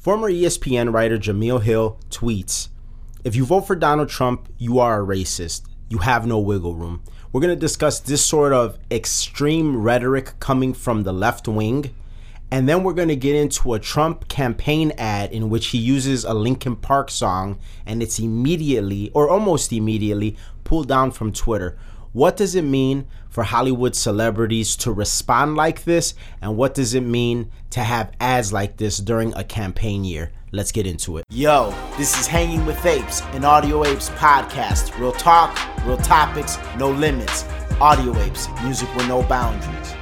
[0.00, 2.68] Former ESPN writer Jemele Hill tweets
[3.22, 5.64] If you vote for Donald Trump, you are a racist.
[5.90, 7.02] You have no wiggle room.
[7.30, 11.94] We're going to discuss this sort of extreme rhetoric coming from the left wing.
[12.50, 16.24] And then we're going to get into a Trump campaign ad in which he uses
[16.24, 21.76] a Linkin Park song and it's immediately or almost immediately pulled down from Twitter.
[22.12, 26.14] What does it mean for Hollywood celebrities to respond like this?
[26.42, 30.32] And what does it mean to have ads like this during a campaign year?
[30.50, 31.24] Let's get into it.
[31.30, 34.98] Yo, this is Hanging with Apes, an Audio Apes podcast.
[34.98, 35.56] Real talk,
[35.86, 37.44] real topics, no limits.
[37.80, 39.94] Audio Apes, music with no boundaries.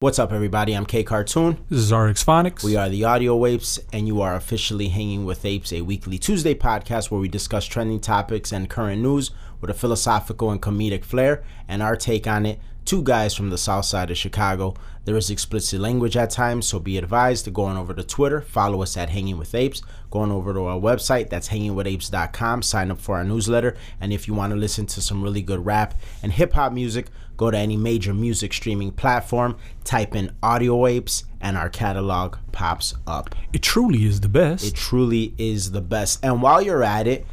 [0.00, 0.74] What's up, everybody?
[0.74, 1.56] I'm K Cartoon.
[1.70, 2.62] This is RX Phonics.
[2.62, 6.54] We are the Audio Apes, and you are officially Hanging with Apes, a weekly Tuesday
[6.54, 11.42] podcast where we discuss trending topics and current news with a philosophical and comedic flair
[11.68, 12.58] and our take on it.
[12.84, 14.74] Two guys from the south side of Chicago.
[15.06, 18.40] There is explicit language at times, so be advised to go on over to Twitter,
[18.40, 22.90] follow us at Hanging with Apes, go on over to our website, that's hangingwithapes.com, sign
[22.90, 25.94] up for our newsletter, and if you want to listen to some really good rap
[26.22, 31.24] and hip hop music, go to any major music streaming platform, type in Audio Apes,
[31.40, 33.34] and our catalog pops up.
[33.52, 34.64] It truly is the best.
[34.64, 36.24] It truly is the best.
[36.24, 37.26] And while you're at it,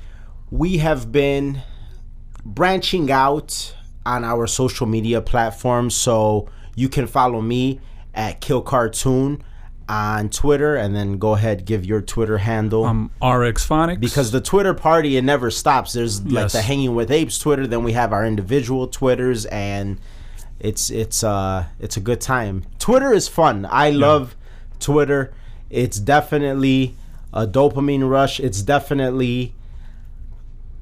[0.51, 1.61] we have been
[2.45, 5.95] branching out on our social media platforms.
[5.95, 7.79] So you can follow me
[8.13, 9.43] at Kill Cartoon
[9.89, 12.85] on Twitter and then go ahead give your Twitter handle.
[12.85, 13.99] um, RX Phonics.
[13.99, 15.93] because the Twitter party it never stops.
[15.93, 16.53] There's like Yes.
[16.53, 19.99] the Hanging with Apes Twitter, then we have our individual Twitters and
[20.59, 22.63] it's it's uh it's a good time.
[22.79, 23.67] Twitter is fun.
[23.69, 24.35] I love
[24.79, 25.33] Twitter.
[25.69, 26.95] It's definitely
[27.33, 28.39] a dopamine rush.
[28.39, 29.53] It's definitely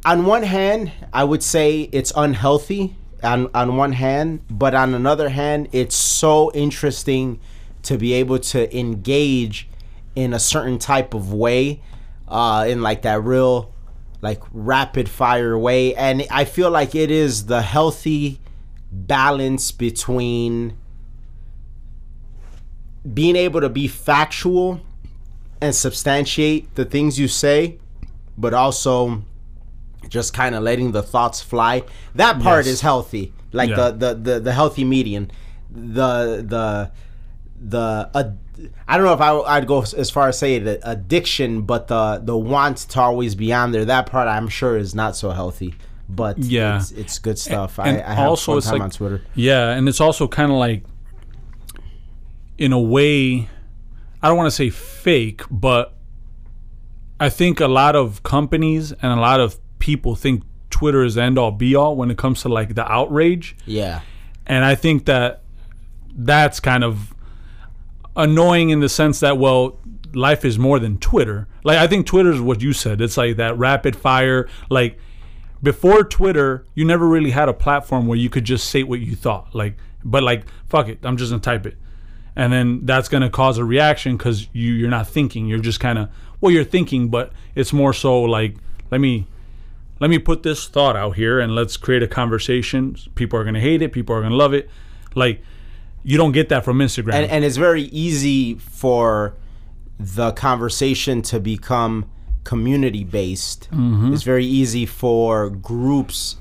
[0.05, 5.29] on one hand, I would say it's unhealthy on on one hand, but on another
[5.29, 7.39] hand, it's so interesting
[7.83, 9.69] to be able to engage
[10.15, 11.81] in a certain type of way,
[12.27, 13.73] uh, in like that real,
[14.21, 18.39] like rapid fire way, and I feel like it is the healthy
[18.91, 20.77] balance between
[23.13, 24.81] being able to be factual
[25.61, 27.77] and substantiate the things you say,
[28.37, 29.23] but also
[30.09, 31.83] just kind of letting the thoughts fly.
[32.15, 32.75] That part Yes.
[32.75, 33.91] is healthy, like Yeah.
[33.91, 35.31] the, the the the healthy median.
[35.71, 36.91] The the
[37.63, 38.31] the uh,
[38.87, 42.21] I don't know if I, I'd go as far as say the addiction, but the
[42.23, 43.85] the want to always be on there.
[43.85, 45.73] That part I'm sure is not so healthy,
[46.09, 46.77] but Yeah.
[46.77, 47.79] it's, it's good stuff.
[47.79, 49.21] and I, I have also it's time like- on Twitter.
[49.35, 50.83] Yeah, and it's also kind of like,
[52.57, 53.47] in a way,
[54.21, 55.93] I don't want to say fake, but
[57.19, 61.23] I think a lot of companies and a lot of people think Twitter is the
[61.23, 63.57] end all be all when it comes to like the outrage.
[63.65, 63.99] Yeah,
[64.47, 65.41] And I think that
[66.15, 67.13] that's kind of
[68.15, 69.77] annoying in the sense that, well,
[70.13, 71.47] life is more than Twitter.
[71.63, 73.01] Like, I think Twitter is what you said.
[73.01, 74.47] It's like that rapid fire.
[74.69, 74.97] Like,
[75.61, 79.15] before Twitter, you never really had a platform where you could just say what you
[79.15, 79.53] thought.
[79.53, 81.77] Like, but like, fuck it, I'm just gonna type it.
[82.35, 85.45] And then that's gonna cause a reaction because you, you're not thinking.
[85.47, 86.09] You're just kind of,
[86.39, 88.55] well, you're thinking, but it's more so like,
[88.89, 89.27] let me
[90.01, 92.97] let me put this thought out here and let's create a conversation.
[93.13, 93.91] People are gonna hate it.
[93.91, 94.67] People are gonna love it.
[95.13, 95.43] Like
[96.03, 97.13] you don't get that from Instagram.
[97.13, 99.35] and and it's very easy for
[99.99, 102.09] the conversation to become
[102.43, 103.69] community based.
[103.71, 104.11] Mm-hmm.
[104.11, 106.37] It's very easy for groups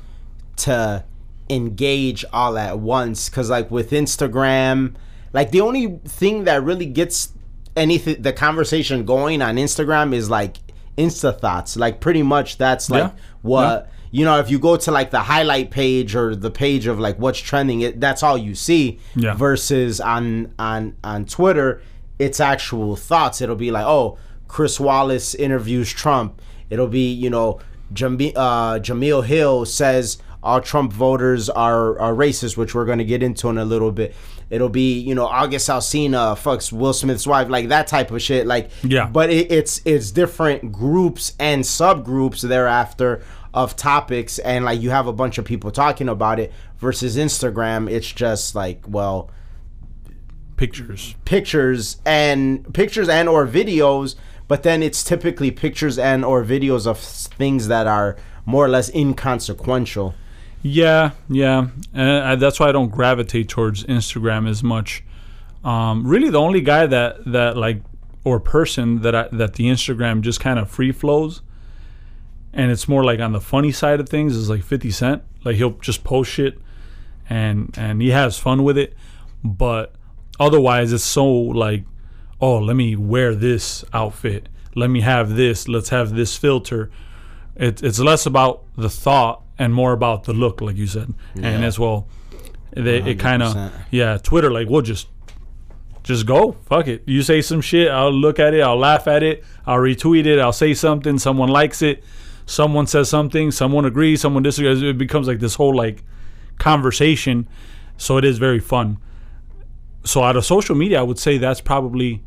[0.57, 1.05] to
[1.51, 4.95] engage all at once because like with Instagram,
[5.35, 7.35] like the only thing that really gets
[7.77, 10.57] anything the conversation going on Instagram is like
[11.05, 11.77] Insta thoughts.
[11.77, 13.21] Like pretty much that's like Yeah.
[13.43, 16.99] what you know if you go to like the highlight page or the page of
[17.07, 19.35] like what's trending it that's all you see Yeah.
[19.35, 21.81] versus on on on Twitter
[22.19, 24.19] it's actual thoughts it'll be like oh
[24.49, 27.61] Chris Wallace interviews Trump it'll be you know
[27.93, 33.05] Jamie, uh, Jemele Hill says all Trump voters are, are racist which we're going to
[33.05, 34.15] get into in a little bit
[34.49, 38.47] it'll be you know August Alsina fucks Will Smith's wife like that type of shit
[38.47, 39.07] like Yeah.
[39.07, 43.23] but it, it's it's different groups and subgroups thereafter
[43.53, 47.91] of topics and like you have a bunch of people talking about it versus Instagram
[47.91, 49.31] it's just like well
[50.57, 51.15] Pictures.
[51.25, 54.15] pictures and pictures and or videos
[54.47, 58.91] but then it's typically pictures and or videos of things that are more or less
[58.95, 60.15] inconsequential
[60.63, 61.69] Yeah, yeah.
[61.95, 65.03] Uh, that's why I don't gravitate towards Instagram as much.
[65.65, 67.83] Um, really, the only guy that that like
[68.25, 71.41] or person that I, that the Instagram just kind of free flows,
[72.53, 75.23] and it's more like on the funny side of things is like Fifty Cent.
[75.45, 76.59] Like he'll just post shit,
[77.29, 78.95] and and he has fun with it,
[79.43, 79.95] but
[80.39, 81.85] otherwise it's so like,
[82.41, 84.49] oh, let me wear this outfit.
[84.75, 86.91] let me have this, let's have this filter.
[87.57, 91.13] It, it's less about the thought and more about the look, like you said.
[91.37, 92.09] And as well,
[92.73, 95.07] they, it kind of yeah, Twitter like we'll just
[96.03, 96.53] just go.
[96.65, 97.03] Fuck it.
[97.07, 100.39] You say some shit, I'll look at it, I'll laugh at it, I'll retweet it,
[100.39, 102.03] I'll say something, someone likes it,
[102.47, 104.83] someone says something, someone agrees, someone disagrees.
[104.83, 106.03] It becomes like this whole like
[106.59, 107.47] conversation.
[107.99, 108.97] So it is very fun.
[110.05, 112.23] So out of social media, I would say that's probably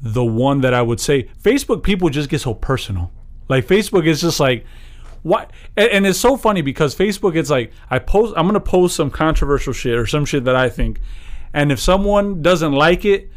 [0.00, 1.24] the one that I would say.
[1.42, 3.12] Facebook people just get so personal.
[3.46, 4.64] Like Facebook is just like
[5.28, 8.96] what and, and it's so funny because Facebook it's like I post I'm gonna post
[8.96, 11.00] some controversial shit or some shit that I think
[11.52, 13.30] and if someone doesn't like it,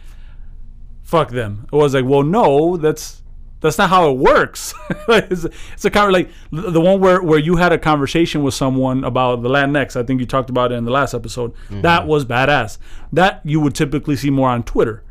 [1.02, 1.68] fuck them.
[1.72, 3.22] It was like, well no, that's
[3.62, 4.74] that's not how it works.
[5.08, 8.56] it's, it's a kind of like the one where, where you had a conversation with
[8.56, 9.96] someone about the Latinx.
[9.96, 11.54] I think you talked about it in the last episode.
[11.54, 11.82] Mm-hmm.
[11.82, 12.80] That was badass.
[13.14, 15.04] That you would typically see more on Twitter.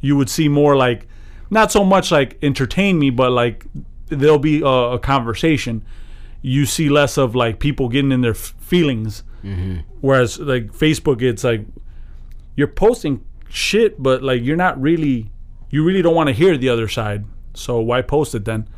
[0.00, 1.08] You would see more like,
[1.50, 3.66] not so much like entertain me, but like
[4.06, 5.84] there'll be a, a conversation.
[6.42, 9.22] You see less of like people getting in their f- feelings.
[9.44, 9.80] Mm-hmm.
[10.00, 11.66] Whereas like Facebook, it's like
[12.56, 15.30] you're posting shit, but like you're not really,
[15.70, 17.24] you really don't want to hear the other side.
[17.54, 18.68] So why post it then?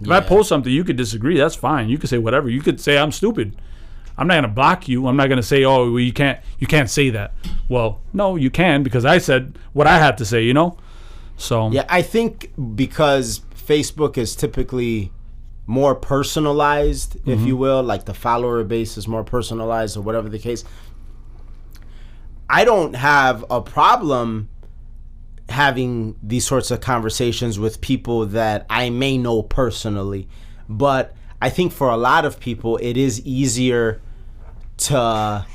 [0.00, 1.36] If I post something, you could disagree.
[1.36, 1.90] That's fine.
[1.90, 2.48] You could say whatever.
[2.48, 3.54] You could say I'm stupid.
[4.16, 5.06] I'm not gonna block you.
[5.06, 7.34] I'm not gonna say, oh, well, you can't, you can't say that.
[7.68, 10.42] Well, no, you can because I said what I had to say.
[10.42, 10.78] You know.
[11.36, 15.12] So Yeah, I think because Facebook is typically
[15.66, 17.46] more personalized, if mm-hmm.
[17.46, 20.64] you will, like the follower base is more personalized or whatever the case.
[22.48, 24.48] I don't have a problem
[25.48, 30.28] having these sorts of conversations with people that I may know personally,
[30.68, 34.00] but I think for a lot of people it is easier
[34.78, 35.46] to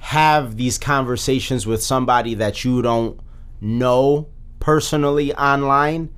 [0.00, 3.18] have these conversations with somebody that you don't
[3.60, 4.28] know
[4.60, 6.14] personally online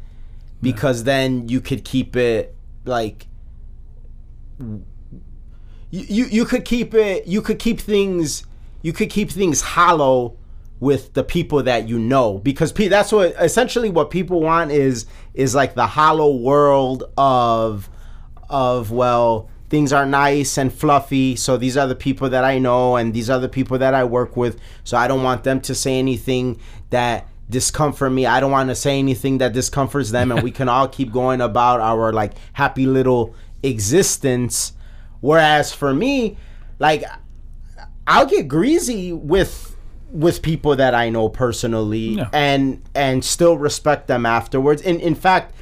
[0.60, 2.55] because then you could keep it
[2.86, 3.26] like
[4.60, 4.84] you,
[5.90, 8.44] you you could keep it you could keep things
[8.82, 10.36] you could keep things hollow
[10.78, 15.06] with the people that you know because pe- that's what essentially what people want is
[15.34, 17.88] is like the hollow world of
[18.50, 22.96] of well things are nice and fluffy so these are the people that i know
[22.96, 25.74] and these are the people that i work with so i don't want them to
[25.74, 26.60] say anything
[26.90, 30.68] that discomfort me i don't want to say anything that discomforts them and we can
[30.68, 34.72] all keep going about our like happy little existence
[35.20, 36.36] whereas for me
[36.78, 37.04] like
[38.06, 39.76] i'll get greasy with
[40.10, 42.28] with people that i know personally Yeah.
[42.32, 45.52] and and still respect them afterwards and in fact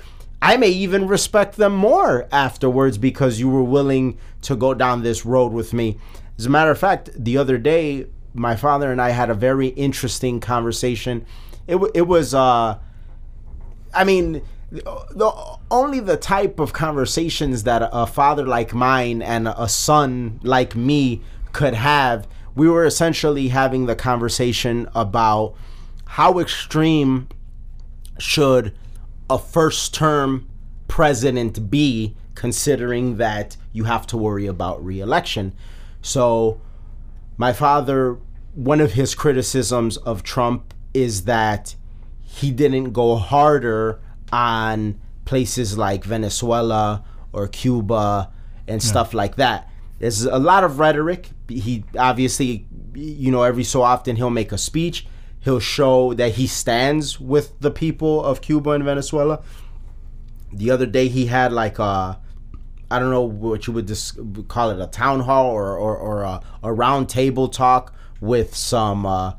[0.42, 5.24] I may even respect them more afterwards because you were willing to go down this
[5.24, 5.96] road with me.
[6.36, 9.68] As a matter of fact, the other day, my father and I had a very
[9.68, 11.24] interesting conversation.
[11.66, 12.78] It, it was, uh,
[13.92, 19.68] I mean, the, only the type of conversations that a father like mine and a
[19.68, 21.22] son like me
[21.52, 22.26] could have.
[22.54, 25.54] We were essentially having the conversation about
[26.06, 27.28] how extreme
[28.18, 28.76] should
[29.28, 30.48] a first term
[30.88, 35.52] president be considering that you have to worry about reelection.
[36.02, 36.60] So
[37.36, 38.18] my father
[38.54, 41.74] one of his criticisms of Trump is that
[42.22, 44.00] he didn't go harder
[44.32, 48.30] on places like Venezuela or Cuba
[48.66, 49.68] and stuff like that.
[49.98, 51.30] There's a lot of rhetoric.
[51.48, 55.06] He obviously, you know, every so often he'll make a speech.
[55.40, 59.42] He'll show that he stands with the people of Cuba and Venezuela.
[60.52, 62.18] The other day he had like a,
[62.90, 66.22] I don't know what you would just call it, a town hall or, or, or
[66.22, 69.32] a, a round table talk with some uh,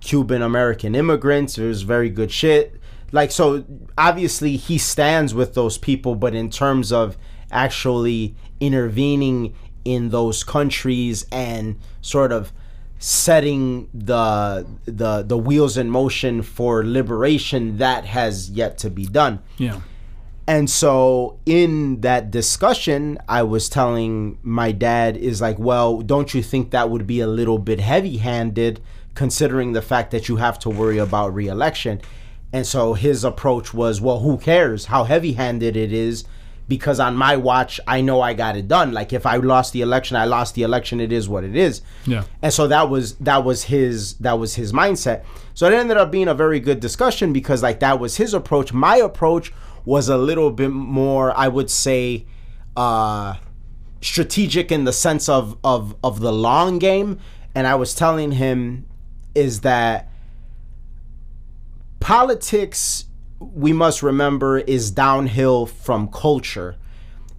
[0.00, 1.58] Cuban American immigrants.
[1.58, 2.80] It was very good shit.
[3.10, 3.64] Like, so
[3.96, 7.16] obviously he stands with those people, but in terms of
[7.50, 12.52] actually intervening in those countries and sort of
[12.98, 19.40] setting the the the wheels in motion for liberation that has yet to be done.
[19.56, 19.80] Yeah.
[20.46, 26.42] And so in that discussion, I was telling my dad is like, well, don't you
[26.42, 28.80] think that would be a little bit heavy-handed
[29.18, 32.00] considering the fact that you have to worry about reelection?
[32.52, 36.24] And so his approach was, well, who cares how heavy-handed it is
[36.68, 38.92] because on my watch, I know I got it done.
[38.92, 41.00] Like if I lost the election, I lost the election.
[41.00, 41.82] It is what it is.
[42.06, 42.24] Yeah.
[42.42, 45.24] And so that was that was his that was his mindset.
[45.54, 48.72] So it ended up being a very good discussion because like that was his approach.
[48.72, 49.52] My approach
[49.84, 52.26] was a little bit more, I would say,
[52.76, 53.34] uh
[54.00, 57.18] strategic in the sense of of of the long game.
[57.54, 58.87] And I was telling him
[59.34, 60.10] is that
[62.00, 63.04] politics
[63.38, 66.76] we must remember is downhill from culture.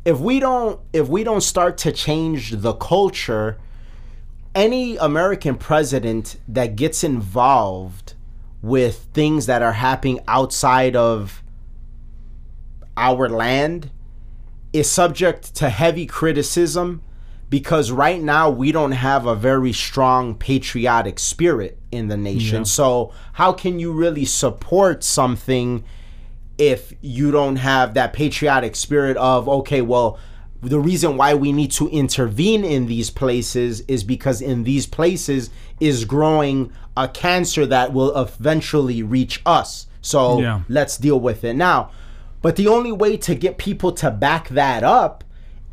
[0.06, 3.58] If we don't if we don't start to change the culture,
[4.56, 8.14] any American president that gets involved
[8.62, 11.44] with things that are happening outside of
[12.98, 13.90] our land
[14.74, 17.02] is subject to heavy criticism
[17.50, 22.60] because right now we don't have a very strong patriotic spirit in the nation.
[22.60, 22.64] Yeah.
[22.64, 25.84] So, how can you really support something
[26.58, 30.20] if you don't have that patriotic spirit of, okay, well,
[30.62, 35.50] the reason why we need to intervene in these places is because in these places
[35.80, 39.88] is growing a cancer that will eventually reach us.
[40.02, 40.62] So, Yeah.
[40.68, 41.92] let's deal with it now.
[42.42, 45.24] But the only way to get people to back that up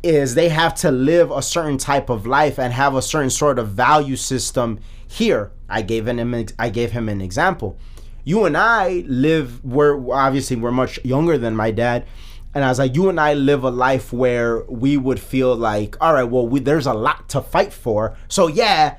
[0.03, 3.59] is they have to live a certain type of life and have a certain sort
[3.59, 5.51] of value system here.
[5.69, 7.77] I gave him I gave him an example.
[8.23, 12.05] You and I live we're obviously we're much younger than my dad.
[12.53, 15.95] And I was like, you and I live a life where we would feel like,
[16.01, 18.17] all right, well, we, there's a lot to fight for.
[18.29, 18.97] So yeah,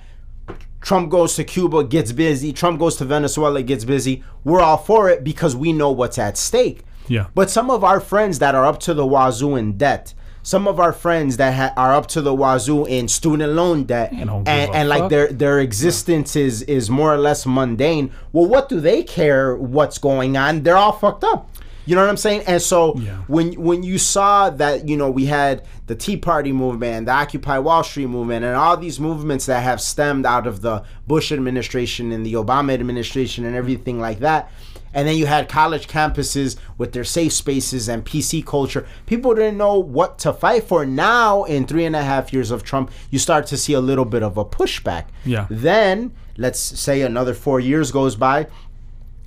[0.81, 2.53] Trump goes to Cuba, gets busy.
[2.53, 4.23] Trump goes to Venezuela, gets busy.
[4.45, 6.85] We're all for it because we know what's at stake.
[7.09, 7.27] Yeah.
[7.35, 10.81] But some of our friends that are up to the wazoo in debt, some of
[10.81, 14.45] our friends that ha- are up to the wazoo in student loan debt, and, don't
[14.45, 18.11] give a and, like their their existence is is more or less mundane.
[18.33, 20.63] Well, what do they care what's going on?
[20.63, 21.51] They're all fucked up.
[21.87, 22.43] You know what I'm saying?
[22.47, 23.13] And so Yeah.
[23.29, 27.59] when when you saw that, you know, we had the Tea Party movement, the Occupy
[27.61, 32.13] Wall Street movement, and all these movements that have stemmed out of the Bush administration
[32.13, 34.51] and the Obama administration and everything like that.
[34.99, 38.85] And then you had college campuses with their safe spaces and PC culture.
[39.07, 40.85] People didn't know what to fight for.
[40.85, 44.05] Now, in three and a half years of Trump, you start to see a little
[44.05, 45.05] bit of a pushback.
[45.25, 45.47] Yeah.
[45.49, 48.49] Then, let's say another four years goes by.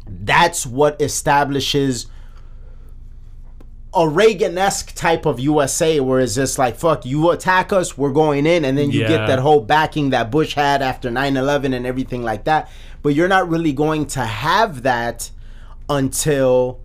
[0.06, 2.08] That's what establishes
[3.94, 8.46] a Reagan-esque type of USA, where it's just like, fuck, you attack us, we're going
[8.46, 9.08] in, and then you Yeah.
[9.08, 12.70] get that whole backing that Bush had after 9-11 and everything like that.
[13.02, 15.32] But you're not really going to have that
[15.92, 16.80] until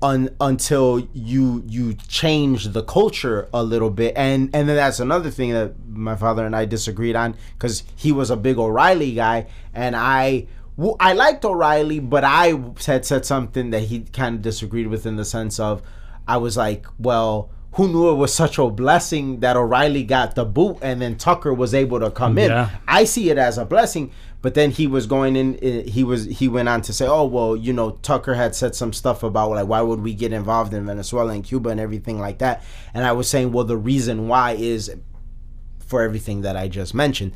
[0.00, 5.30] un, until you you change the culture a little bit and and then that's another
[5.30, 9.48] thing that my father and I disagreed on because he was a big O'Reilly guy
[9.74, 10.46] and I
[11.00, 15.16] I liked O'Reilly but I had said something that he kind of disagreed with in
[15.16, 15.82] the sense of
[16.28, 20.44] I was like well who knew it was such a blessing that O'Reilly got the
[20.44, 22.70] boot and then Tucker was able to come in Yeah.
[22.86, 24.12] I see it as a blessing.
[24.44, 25.58] But then he was going in.
[25.62, 28.74] eh, He was he went on to say, "Oh well, you know, Tucker had said
[28.74, 32.20] some stuff about like why would we get involved in Venezuela and Cuba and everything
[32.20, 34.94] like that." And I was saying, well, the reason why is
[35.78, 37.32] for everything that I just mentioned.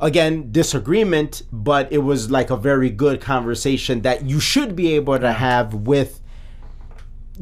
[0.00, 5.18] Again, disagreement, but it was like a very good conversation that you should be able
[5.18, 6.21] to have with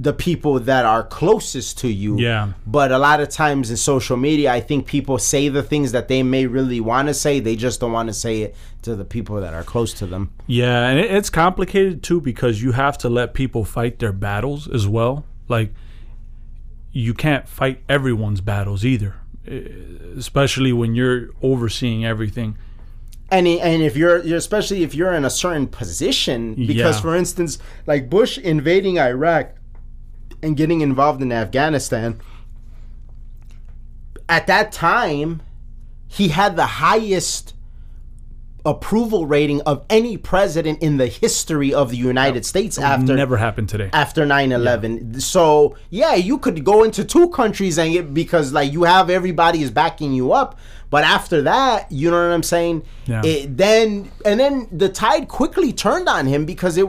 [0.02, 2.18] the people that are closest to you.
[2.18, 2.52] Yeah.
[2.66, 6.08] But a lot of times in social media, I think people say the things that
[6.08, 7.38] they may really want to say.
[7.40, 10.30] They just don't want to say it to the people that are close to them.
[10.46, 14.66] Yeah, and it, it's complicated too because you have to let people fight their battles
[14.68, 15.26] as well.
[15.48, 15.74] Like,
[16.92, 19.16] you can't fight everyone's battles either,
[20.16, 22.56] especially when you're overseeing everything.
[23.30, 27.02] And and if you're, you're especially if you're in a certain position, because Yeah.
[27.02, 29.54] for instance, like Bush invading Iraq
[30.42, 32.20] and getting involved in Afghanistan,
[34.28, 35.42] at that time,
[36.06, 37.54] he had the highest
[38.64, 43.70] approval rating of any president in the history of the United States after Never happened
[43.70, 43.88] today.
[43.94, 48.82] after 9-11 so yeah you could go into two countries and get because like you
[48.82, 50.58] have everybody is backing you up
[50.90, 53.22] but after that you know what i'm saying Yeah.
[53.24, 56.86] it, then and then the tide quickly turned on him because it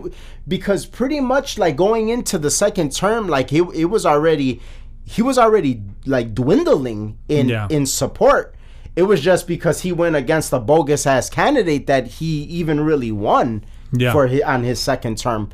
[0.48, 4.60] because pretty much like going into the second term like it, it was already
[5.05, 7.67] he was already like dwindling in Yeah.
[7.70, 8.55] in support
[8.96, 13.12] it was just because he went against a bogus ass candidate that he even really
[13.12, 14.12] won Yeah.
[14.12, 15.50] for hi- on his second term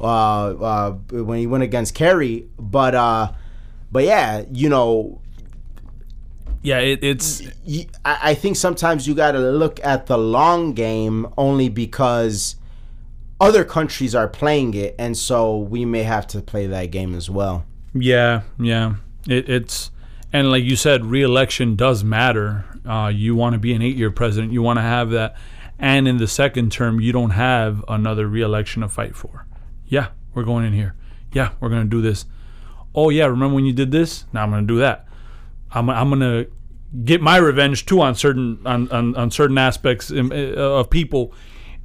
[0.00, 2.46] uh, uh, when he went against Kerry.
[2.58, 3.32] But uh,
[3.92, 5.20] but yeah, you know,
[6.62, 7.42] Yeah, it, it's
[8.04, 12.56] I think sometimes you got to look at the long game only because
[13.40, 17.30] other countries are playing it, and so we may have to play that game as
[17.30, 17.64] well.
[17.94, 18.96] Yeah, yeah.
[19.26, 19.90] It, it's
[20.32, 22.66] and like you said, re-election does matter.
[22.86, 24.52] Uh, you want to be an eight-year president.
[24.52, 25.36] You want to have that,
[25.78, 29.46] and in the second term, you don't have another re-election to fight for.
[29.86, 30.94] Yeah, we're going in here.
[31.32, 32.26] Yeah, we're gonna do this.
[32.94, 34.26] Oh yeah, remember when you did this?
[34.32, 35.06] Now I'm gonna do that.
[35.72, 36.46] I'm, I'm gonna
[37.04, 41.32] get my revenge too on certain on, on, on certain aspects in, uh, of people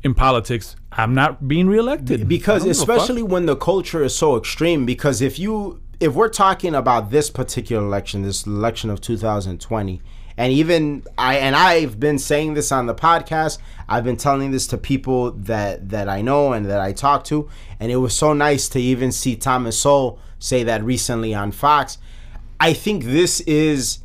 [0.06, 2.96] in politics, I'm not being reelected because I don't give a fuck.
[2.98, 7.30] especially when the culture is so extreme because if you if we're talking about this
[7.32, 10.02] particular election this election of 2020
[10.38, 14.68] and even i and i've been saying this on the podcast i've been telling this
[14.68, 17.50] to people that that i know and that i talk to
[17.80, 21.98] and it was so nice to even see thomas sowell say that recently on fox
[22.60, 24.00] i think this is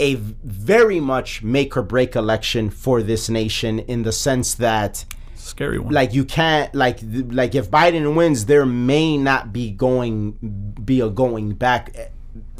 [0.00, 5.04] a very much make or break election for this nation in the sense that
[5.44, 5.92] scary one.
[5.92, 10.32] like you can't like like if Biden wins, there may not be going
[10.84, 11.94] be a going back.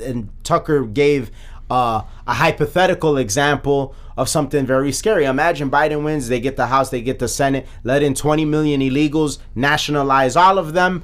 [0.02, 1.30] And Tucker gave
[1.70, 5.24] uh, a hypothetical example of something very scary.
[5.24, 8.80] Imagine Biden wins, they get the House, they get the Senate, let in 20 million
[8.80, 11.02] illegals, nationalize all of them.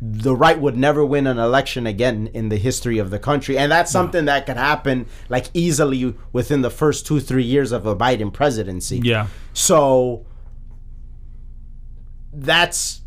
[0.00, 3.70] The right would never win an election again in the history of the country, and
[3.70, 7.96] that's something that could happen like easily within the first two three years of a
[7.96, 9.00] Biden presidency.
[9.02, 9.26] yeah.
[9.52, 10.24] So
[12.32, 13.02] that's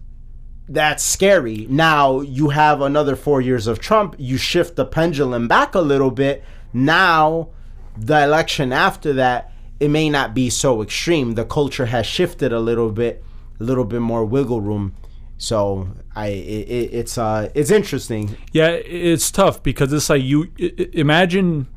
[0.68, 1.68] that's scary.
[1.70, 4.16] Now you have another four years of Trump.
[4.18, 6.44] You shift the pendulum back a little bit.
[6.74, 7.50] Now
[7.98, 11.36] the election after that, it may not be so extreme.
[11.36, 13.24] The culture has shifted a little bit,
[13.60, 14.96] a little bit more wiggle room.
[15.38, 18.38] So I, it, it, it's uh, it's interesting.
[18.52, 20.52] Yeah, it's tough because it's like you
[20.94, 21.68] imagine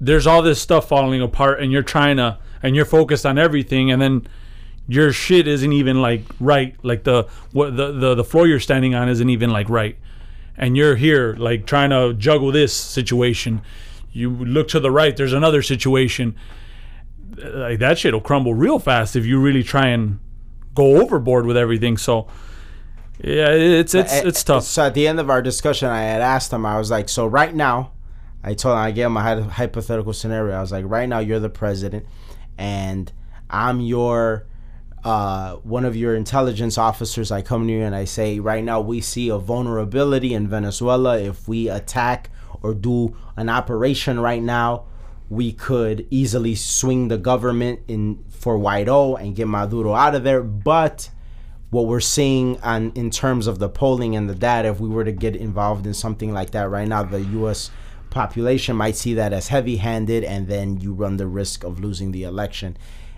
[0.00, 3.90] there's all this stuff falling apart and you're trying to and you're focused on everything
[3.90, 4.26] and then
[4.86, 6.76] your shit isn't even like right.
[6.82, 9.96] Like the what the, the the floor you're standing on isn't even like right.
[10.56, 13.62] And you're here like trying to juggle this situation.
[14.12, 16.36] You look to the right there's another situation.
[17.36, 20.20] Like that shit'll crumble real fast if you really try and
[20.74, 21.96] go overboard with everything.
[21.96, 22.28] So
[23.22, 26.52] yeah it's it's it's tough So at the end of our discussion, I had asked
[26.52, 26.64] him.
[26.64, 27.92] I was like, "So right now,"
[28.42, 30.56] I told him I gave him a hypothetical scenario.
[30.56, 32.06] I was like, "Right now, you're the president,
[32.56, 33.12] and
[33.50, 34.46] I'm your
[35.04, 37.30] uh, one of your intelligence officers.
[37.30, 41.18] I come to you and I say, right now, we see a vulnerability in Venezuela.
[41.18, 42.30] If we attack
[42.62, 44.84] or do an operation right now."
[45.30, 50.42] We could easily swing the government in for Guaido and get Maduro out of there,
[50.42, 51.10] but
[51.70, 55.04] what we're seeing on in terms of the polling and the data if we were
[55.04, 57.70] to get involved in something like that right now the US
[58.10, 62.22] population might see that as heavy-handed and then you run the risk of losing the
[62.22, 62.76] election.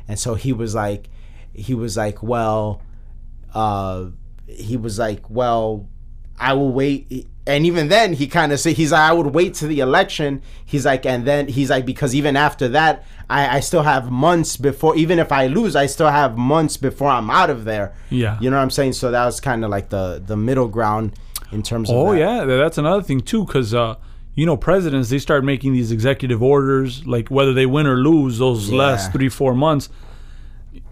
[0.09, 1.09] And so he was like
[1.53, 2.83] he was like well
[3.55, 4.07] uh
[4.47, 5.89] he was like well
[6.39, 9.55] I will wait and even then he kind of said he's like I would wait
[9.55, 13.61] to the election he's like and then he's like because even after that I, I
[13.61, 17.51] still have months before even if I lose I still have months before I'm out
[17.51, 18.39] of there Yeah.
[18.41, 21.13] you know what I'm saying so that was kind of like the the middle ground
[21.53, 23.97] in terms of Oh yeah, that's another thing too, because uh,
[24.37, 28.39] you know presidents they start making these executive orders, like whether they win or lose
[28.39, 28.79] those Yeah.
[28.79, 29.89] last three four months.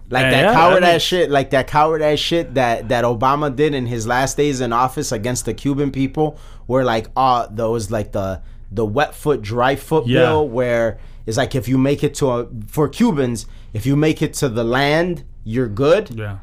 [0.09, 2.89] Like Yeah, that yeah, coward I mean- ass shit like that coward ass shit that
[2.89, 7.07] that Obama did in his last days in office against the Cuban people where like
[7.15, 8.41] ah, uh those like the
[8.71, 10.21] the wet foot dry foot Yeah.
[10.21, 14.21] bill where it's like if you make it to a for Cubans if you make
[14.21, 16.37] it to the land you're good Yeah,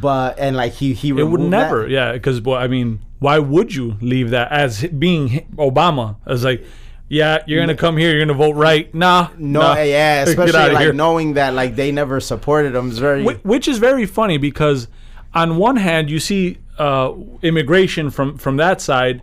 [0.00, 1.58] but and like he he it would removed that.
[1.70, 1.86] never.
[1.88, 6.16] Yeah, because well, I mean, why would you leave that as being Obama?
[6.26, 6.64] As like,
[7.08, 8.92] yeah, you're gonna come here, you're gonna vote right.
[8.94, 9.80] Nah, no nah.
[9.80, 10.92] yeah especially like here.
[10.92, 14.88] knowing that like they never supported him is very Wh- which is very funny because
[15.34, 19.22] on one hand you see uh, immigration from from that side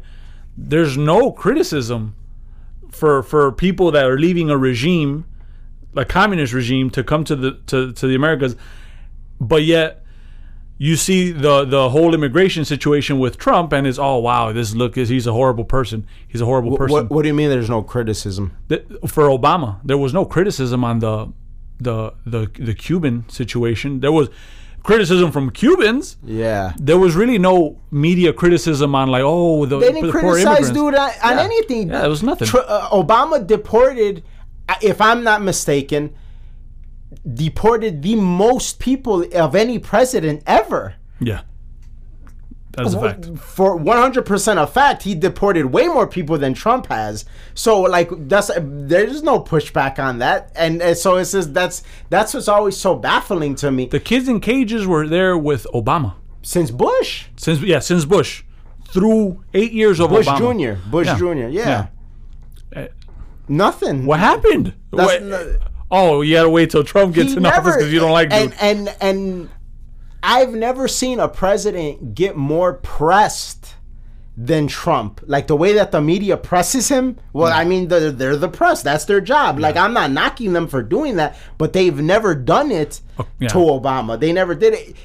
[0.58, 2.16] there's no criticism
[2.90, 5.26] for for people that are leaving a regime
[5.96, 8.56] a communist regime to come to the to, to the americas
[9.40, 10.03] but yet
[10.88, 14.94] you see the the whole immigration situation with Trump and it's oh wow this look
[15.02, 15.98] is he's a horrible person
[16.32, 18.46] he's a horrible person what, what do you mean there's no criticism
[19.16, 21.16] for Obama, there was no criticism on the
[21.88, 21.98] the
[22.34, 24.00] the the Cuban situation.
[24.00, 24.28] There was
[24.90, 26.06] criticism from Cubans.
[26.24, 27.56] yeah There was really no
[28.06, 30.70] media criticism on like oh the, they didn't the poor criticize immigrants.
[30.72, 31.44] dude on, on Yeah.
[31.52, 31.86] anything.
[31.90, 32.48] Yeah, it was nothing.
[32.48, 34.24] Tr- uh, Obama deported,
[34.82, 36.02] if I'm not mistaken,
[37.34, 40.96] deported the most people of any president ever.
[41.20, 41.42] yeah,
[42.72, 43.38] that's a fact.
[43.38, 47.24] For 100% a fact, he deported way more people than Trump has.
[47.54, 52.34] So like that's there's no pushback on that, and, and so it's just that's that's
[52.34, 56.72] what's always so baffling to me The kids in cages were there with Obama since
[56.72, 58.44] Bush, since yeah since Bush
[58.90, 60.78] through eight years of Bush Obama.
[60.78, 61.18] Jr., Bush Yeah.
[61.18, 61.48] Jr.
[61.50, 61.88] Yeah,
[62.76, 62.88] Uh,
[63.48, 64.06] nothing.
[64.06, 64.74] What happened?
[64.92, 65.58] That's no-
[65.94, 68.50] oh, you gotta wait till Trump gets He in office because you don't like and
[68.52, 68.60] dude.
[68.62, 69.50] and and
[70.22, 73.76] I've never seen a president get more pressed
[74.36, 75.22] than Trump.
[75.28, 77.18] Like the way that the media presses him.
[77.34, 78.82] Well, I mean, they're, they're the press.
[78.82, 79.60] That's their job.
[79.60, 83.50] Like I'm not knocking them for doing that, but they've never done it Oh, yeah.
[83.50, 84.20] to Obama.
[84.20, 84.96] They never did it.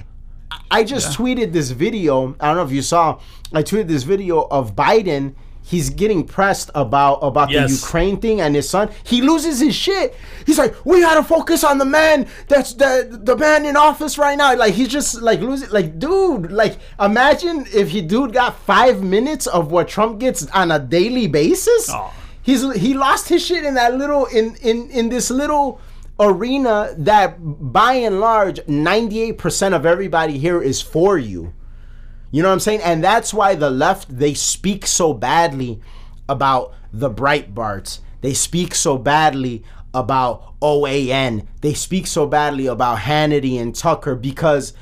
[0.70, 2.34] I just tweeted this video.
[2.40, 3.20] I don't know if you saw.
[3.52, 5.34] I tweeted this video of Biden.
[5.70, 7.68] He's getting pressed about about Yes.
[7.68, 8.88] the Ukraine thing and his son.
[9.04, 10.16] He loses his shit.
[10.46, 14.38] He's like, "We gotta focus on the man that's the the man in office right
[14.38, 15.68] now." Like he's just like losing.
[15.70, 20.70] Like, dude, like imagine if he dude got five minutes of what Trump gets on
[20.70, 21.90] a daily basis.
[21.90, 22.12] Oh.
[22.42, 25.80] He's he lost his shit in that little in in in this little
[26.20, 27.36] arena that
[27.72, 31.52] by and large 98% of everybody here is for you.
[32.30, 32.80] You know what I'm saying?
[32.82, 35.80] And that's why the left they speak so badly
[36.28, 38.00] about the Breitbarts.
[38.20, 39.64] They speak so badly
[39.94, 41.46] about OAN.
[41.60, 44.74] They speak so badly about Hannity and Tucker because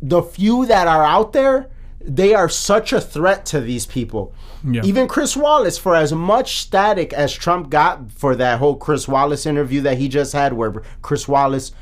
[0.00, 1.68] the few that are out there,
[2.00, 4.32] they are such a threat to these people.
[4.64, 4.82] Yeah.
[4.84, 9.46] Even Chris Wallace, for as much static as Trump got for that whole Chris Wallace
[9.46, 11.72] interview that he just had, where Chris Wallace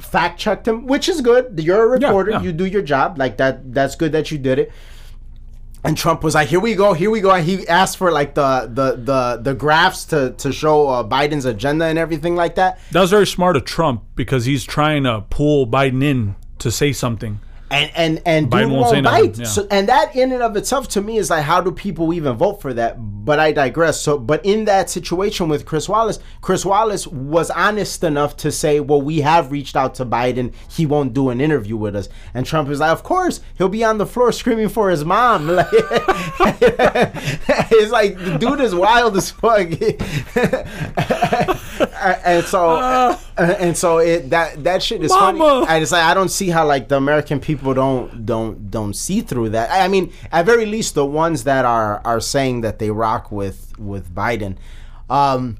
[0.00, 1.58] fact checked him, which is good.
[1.58, 2.42] You're a reporter, yeah.
[2.42, 3.18] you do your job.
[3.18, 4.72] Like that, that's good that you did it.
[5.82, 8.34] And Trump was like, "Here we go, here we go." And he asked for like
[8.34, 12.78] the the the the graphs to to show uh, Biden's agenda and everything like that.
[12.90, 16.92] That was very smart of Trump because he's trying to pull Biden in to say
[16.92, 17.40] something.
[17.70, 19.46] And and and Biden dude won't say yeah.
[19.46, 22.36] So, and that in and of itself to me is like, how do people even
[22.36, 22.96] vote for that?
[22.98, 24.00] But I digress.
[24.00, 28.80] So, but in that situation with Chris Wallace, Chris Wallace was honest enough to say,
[28.80, 30.52] "Well, we have reached out to Biden.
[30.68, 33.84] He won't do an interview with us." And Trump is like, "Of course, he'll be
[33.84, 39.30] on the floor screaming for his mom." Like, it's like the dude is wild as
[39.30, 39.60] fuck.
[42.24, 43.20] and so, ah.
[43.36, 45.40] and so it that that shit is funny.
[45.40, 49.20] And it's like I don't see how like the American people don't don't don't see
[49.20, 49.70] through that.
[49.70, 53.78] I mean, at very least the ones that are are saying that they rock with
[53.78, 54.56] with Biden.
[55.08, 55.56] Um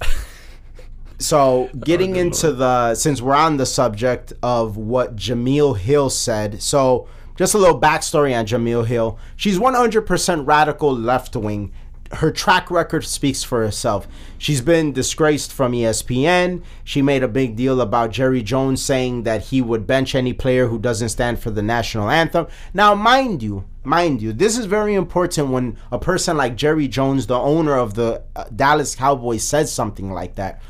[1.19, 6.61] so getting into the since we're on the subject of what Jemele Hill said.
[6.61, 9.17] So just a little backstory on Jemele Hill.
[9.35, 11.71] She's 100% radical left wing.
[12.13, 14.07] Her track record speaks for herself.
[14.37, 16.61] She's been disgraced from ESPN.
[16.83, 20.67] She made a big deal about Jerry Jones saying that he would bench any player
[20.67, 22.47] who doesn't stand for the national anthem.
[22.73, 27.27] Now, mind you, mind you, this is very important when a person like Jerry Jones,
[27.27, 30.61] the owner of the uh, Dallas Cowboys, says something like that.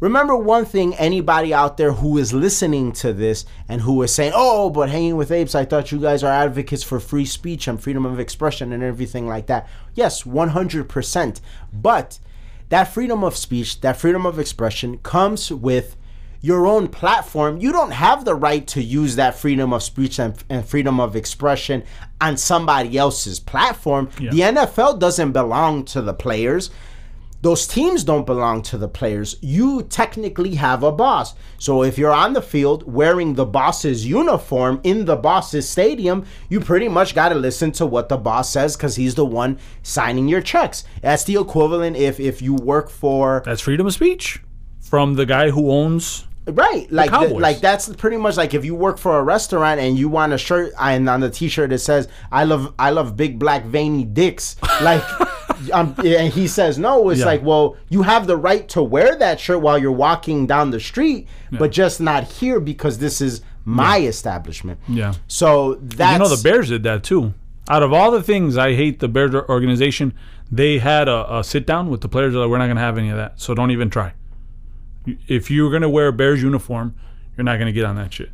[0.00, 4.32] Remember one thing, anybody out there who is listening to this and who is saying,
[4.34, 7.80] oh, but hanging with apes, I thought you guys are advocates for free speech and
[7.80, 9.68] freedom of expression and everything like that.
[9.94, 11.40] Yes, 100%.
[11.72, 12.18] But
[12.70, 15.96] that freedom of speech, that freedom of expression comes with
[16.40, 17.58] your own platform.
[17.58, 21.14] You don't have the right to use that freedom of speech and, and freedom of
[21.14, 21.84] expression
[22.20, 24.08] on somebody else's platform.
[24.18, 24.30] Yeah.
[24.30, 26.70] The NFL doesn't belong to the players
[27.42, 29.36] those teams don't belong to the players.
[29.40, 31.34] You technically have a boss.
[31.58, 36.60] So if you're on the field wearing the boss's uniform in the boss's stadium, you
[36.60, 40.28] pretty much got to listen to what the boss says because he's the one signing
[40.28, 40.84] your checks.
[41.00, 44.40] That's the equivalent if if you work for That's freedom of speech
[44.80, 46.26] from the guy who owns.
[46.46, 47.40] Right, like th- Cowboys.
[47.40, 50.38] like that's pretty much like if you work for a restaurant and you want a
[50.38, 54.56] shirt and on the T-shirt it says "I love I love big black veiny dicks,"
[54.82, 55.02] like,
[55.72, 57.10] um, and he says no.
[57.10, 57.26] It's Yeah.
[57.26, 60.80] like, well, you have the right to wear that shirt while you're walking down the
[60.80, 64.78] street, but just not here because this is my establishment.
[64.88, 65.14] Yeah.
[65.28, 67.34] So that You know, the Bears did that too.
[67.68, 70.12] Out of all the things I hate the Bears organization,
[70.50, 72.34] they had a, a sit down with the players.
[72.34, 73.40] Like, we're not going to have any of that.
[73.40, 74.14] So don't even try.
[75.28, 76.94] If you're going to wear a Bears uniform,
[77.36, 78.30] you're not going to get on that shit.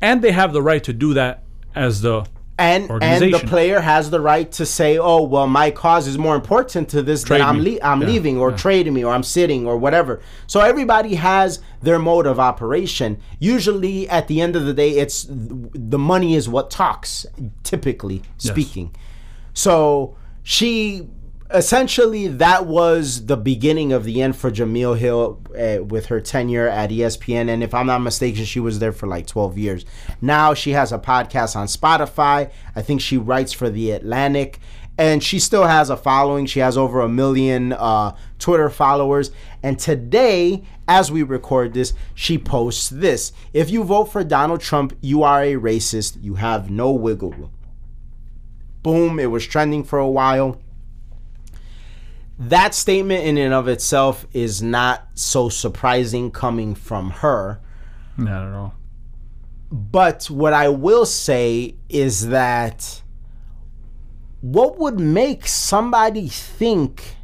[0.00, 1.42] And they have the right to do that
[1.74, 2.24] as the
[2.58, 6.34] and and the player has the right to say, "Oh, well, my cause is more
[6.34, 9.22] important to this Trade than I'm le- I'm Yeah, leaving or trading me or I'm
[9.22, 13.18] sitting or whatever." So everybody has their mode of operation.
[13.38, 17.24] Usually, at the end of the day, it's the money is what talks.
[17.62, 18.94] Typically speaking,
[19.54, 21.08] so she
[21.52, 26.68] essentially that was the beginning of the end for Jemele Hill uh, with her tenure
[26.68, 29.84] at ESPN and if I'm not mistaken she was there for like 12 years.
[30.20, 32.50] Now she has a podcast on Spotify.
[32.76, 34.58] I think she writes for The Atlantic
[34.98, 36.44] and she still has a following.
[36.44, 39.30] She has over a million uh, Twitter followers
[39.62, 43.32] and today as we record this, she posts this.
[43.52, 46.22] If you vote for Donald Trump, you are a racist.
[46.22, 47.52] You have no wiggle room.
[48.82, 50.60] Boom, it was trending for a while
[52.38, 57.60] that statement in and of itself is not so surprising coming from her.
[58.16, 58.74] not at all.
[59.70, 63.02] But what I will say is that
[64.40, 67.16] what would make somebody think,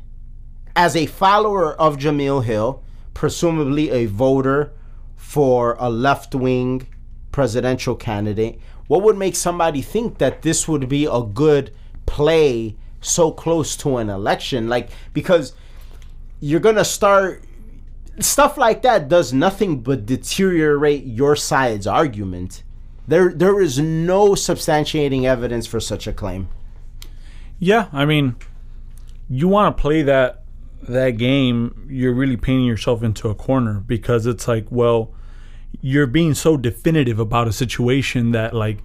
[0.77, 2.83] as a follower of Jemele Hill,
[3.15, 4.73] presumably a voter
[5.15, 6.89] for a left wing
[7.31, 11.73] presidential candidate, what would make somebody think that this would be a good
[12.05, 14.69] play so close to an election?
[14.69, 15.53] Like, because
[16.41, 17.45] you're going to start.
[18.21, 22.63] Stuff like that does nothing but deteriorate your side's argument.
[23.09, 26.49] There, there is no substantiating evidence for such a claim.
[27.59, 28.37] Yeah, I mean,
[29.29, 30.45] you want to play that
[30.89, 35.13] that game, you're really painting yourself into a corner because it's like, well,
[35.81, 38.79] you're being so definitive about a situation that like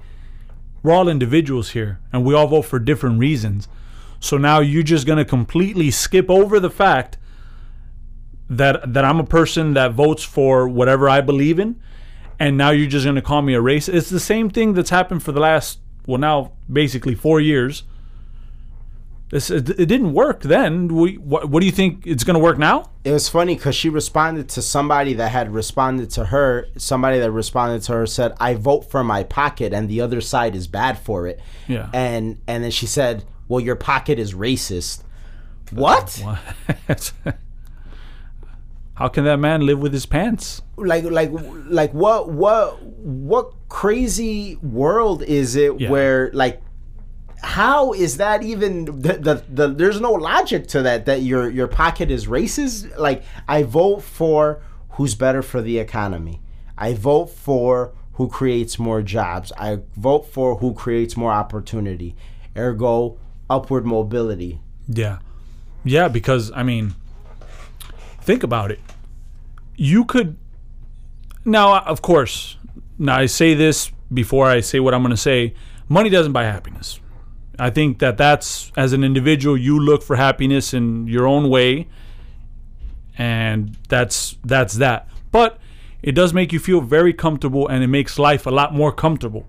[0.82, 3.68] we're all individuals here and we all vote for different reasons.
[4.20, 7.18] So now you're just going to completely skip over the fact
[8.50, 11.80] that that I'm a person that votes for whatever I believe in
[12.40, 13.94] and now you're just going to call me a racist.
[13.94, 17.84] It's the same thing that's happened for the last well now basically 4 years
[19.30, 20.88] this, it, it didn't work then.
[20.88, 22.90] We, what, what do you think it's going to work now?
[23.04, 26.68] It was funny because she responded to somebody that had responded to her.
[26.78, 30.56] Somebody that responded to her said, "I vote for my pocket, and the other side
[30.56, 31.90] is bad for it." Yeah.
[31.94, 35.04] And and then she said, "Well, your pocket is racist."
[35.72, 36.24] What?
[36.88, 37.12] What?
[38.94, 40.62] How can that man live with his pants?
[40.76, 41.32] Like like
[41.68, 45.90] like what what what crazy world is it Yeah.
[45.90, 46.62] where like
[47.42, 51.68] how is that even the, the, the there's no logic to that that your your
[51.70, 56.42] pocket is racist like i vote for who's better for the economy
[56.78, 62.14] i vote for who creates more jobs i vote for who creates more opportunity
[62.58, 63.18] ergo
[63.50, 65.20] upward mobility Yeah.
[65.84, 66.96] Yeah, because I mean
[68.22, 68.80] think about it.
[69.76, 70.38] You could
[71.46, 72.58] now uh, of course,
[72.98, 75.54] now I say this before I say what I'm going to say,
[75.88, 77.00] money doesn't buy happiness.
[77.58, 81.88] I think that that's as an individual you look for happiness in your own way
[83.18, 85.08] and that's that's that.
[85.32, 85.60] But
[86.02, 89.46] it does make you feel very comfortable and it makes life a lot more comfortable.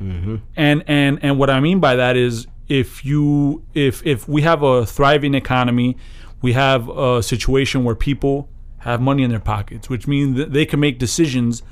[0.00, 0.36] Mm-hmm.
[0.56, 4.62] And and and what I mean by that is if you if if we have
[4.62, 5.96] a thriving economy,
[6.42, 10.64] we have a situation where people have money in their pockets, which means that they
[10.64, 11.62] can make decisions,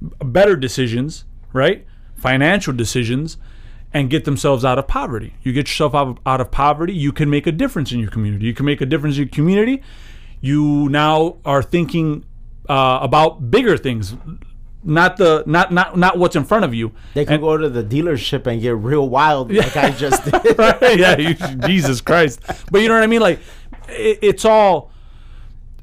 [0.00, 1.86] better decisions, right?
[2.16, 3.36] Financial decisions,
[3.92, 5.34] and get themselves out of poverty.
[5.42, 8.10] You get yourself out of, out of poverty, you can make a difference in your
[8.10, 8.46] community.
[8.46, 9.82] You can make a difference in your community.
[10.40, 12.24] You now are thinking
[12.68, 14.14] uh, about bigger things,
[14.84, 16.92] not the not not not what's in front of you.
[17.14, 20.98] they can go to the dealership and get real wild like i just did right?
[20.98, 21.34] Yeah, you,
[21.66, 22.40] Jesus Christ.
[22.70, 23.20] But you know what I mean?
[23.20, 23.40] Like,
[23.88, 24.90] it, it's all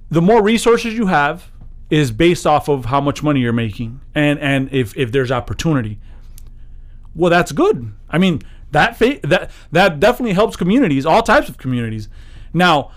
[0.10, 1.52] the more resources you have
[1.90, 6.00] is based off of how much money you're making, and and if if there's opportunity,
[7.14, 7.94] well, that's good.
[8.10, 12.08] I mean, that fa- that that definitely helps communities, all types of communities.
[12.54, 12.92] Now,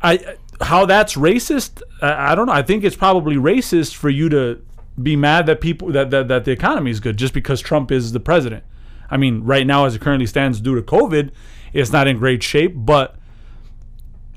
[0.00, 2.52] I how that's racist, I, I don't know.
[2.52, 4.60] I think it's probably racist for you to
[5.02, 8.12] be mad that people that, that that the economy is good just because Trump is
[8.12, 8.64] the president.
[9.10, 11.30] I mean, right now as it currently stands due to COVID,
[11.72, 13.16] it's not in great shape, but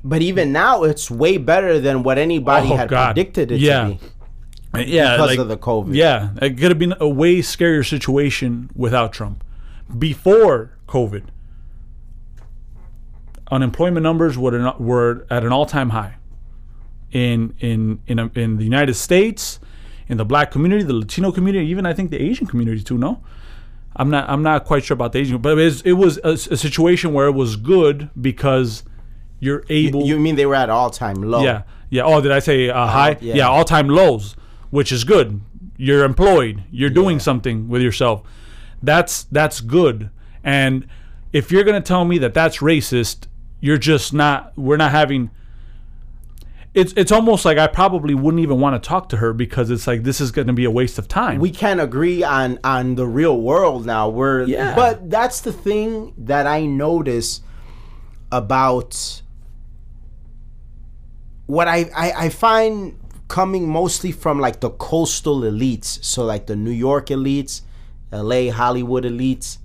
[0.04, 3.14] But even now, it's way better than what anybody Oh, had God.
[3.14, 3.84] predicted it Yeah.
[3.84, 3.98] to
[4.74, 5.94] be yeah, because like- of the COVID.
[5.94, 9.44] Yeah, it could have been a way scarier situation without Trump.
[9.98, 11.24] Before COVID,
[13.50, 16.14] unemployment numbers were were at an all-time high
[17.10, 19.60] in in in in the United States,
[20.12, 22.98] in the Black community, the Latino community, even I think the Asian community too.
[22.98, 23.24] No,
[23.96, 26.32] I'm not I'm not quite sure about the Asian, but it was, it was a,
[26.32, 28.84] a situation where it was good because
[29.40, 30.04] you're able.
[30.04, 31.42] You mean they were at all time low?
[31.42, 32.02] Yeah, yeah.
[32.04, 33.16] Oh, did I say uh, high?
[33.20, 33.34] yeah.
[33.34, 34.36] Yeah, all time lows,
[34.70, 35.40] which is good.
[35.76, 36.62] You're employed.
[36.70, 38.22] You're doing something with yourself.
[38.82, 40.10] That's that's good.
[40.44, 40.86] And
[41.32, 43.26] if you're gonna tell me that that's racist,
[43.60, 44.52] you're just not.
[44.56, 45.30] We're not having.
[46.74, 49.86] It's it's almost like I probably wouldn't even want to talk to her because it's
[49.86, 51.38] like this is going to be a waste of time.
[51.38, 54.08] we can't agree on on the real world now.
[54.08, 54.74] We're Yeah.
[54.74, 57.42] but that's the thing that I notice
[58.30, 59.20] about
[61.46, 66.56] what I, I I find coming mostly from like the coastal elites, so like the
[66.56, 67.60] New York elites,
[68.10, 68.48] L.A.
[68.48, 69.58] Hollywood elites.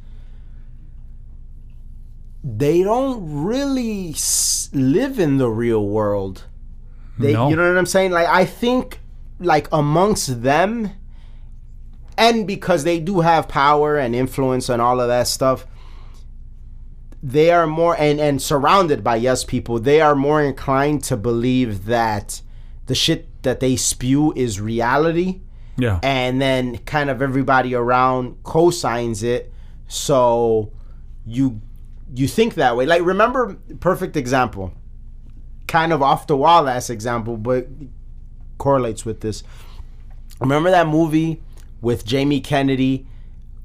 [2.43, 6.43] They don't really s- live in the real world.
[7.19, 7.49] They, No.
[7.49, 8.11] you know what I'm saying?
[8.11, 8.99] Like I think,
[9.39, 10.91] like amongst them,
[12.17, 15.65] and because they do have power and influence and all of that stuff
[17.23, 21.85] they are more and and surrounded by yes people they are more inclined to believe
[21.85, 22.43] that
[22.85, 25.41] the shit that they spew is reality
[25.77, 25.99] yeah.
[26.03, 29.51] and then kind of everybody around co-signs it
[29.87, 30.71] so
[31.25, 31.59] you
[32.13, 32.85] you think that way.
[32.85, 34.73] Like remember perfect example.
[35.67, 37.67] Kind of off the wall ass example, but
[38.57, 39.43] correlates with this.
[40.39, 41.41] Remember that movie
[41.81, 43.05] with Jamie Kennedy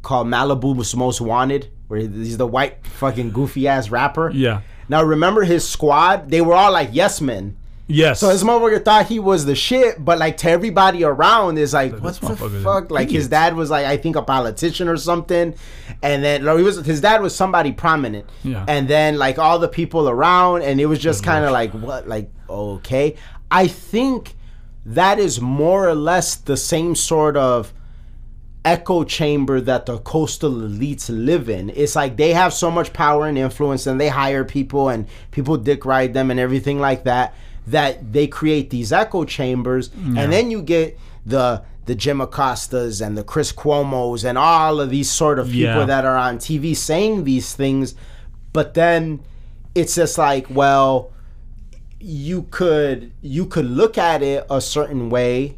[0.03, 4.31] called Malibu's Most Wanted, where he's the white fucking goofy ass rapper.
[4.31, 4.63] Yeah.
[4.89, 6.31] Now remember his squad?
[6.31, 7.57] They were all like yes men.
[7.93, 8.21] Yes.
[8.21, 11.93] So this motherfucker thought he was the shit, but like to everybody around is like,
[11.99, 12.91] what the fuck?
[12.91, 15.55] Like his dad was like, I think a politician or something,
[16.03, 18.65] and then no, he was his dad was somebody prominent, Yeah.
[18.67, 22.09] and then like all the people around, and it was just kind of like what,
[22.09, 23.17] like okay.
[23.51, 24.35] I think
[24.87, 27.73] that is more or less the same sort of
[28.65, 31.71] echo chamber that the coastal elites live in.
[31.71, 35.57] It's like they have so much power and influence and they hire people and people
[35.57, 37.35] dick ride them and everything like that
[37.67, 43.17] that they create these echo chambers and then you get the the Jim Acostas and
[43.19, 45.85] the Chris Cuomo's and all of these sort of people Yeah.
[45.87, 47.95] that are on TV saying these things
[48.53, 49.21] but then
[49.75, 51.13] it's just like well
[52.01, 55.57] you could you could look at it a certain way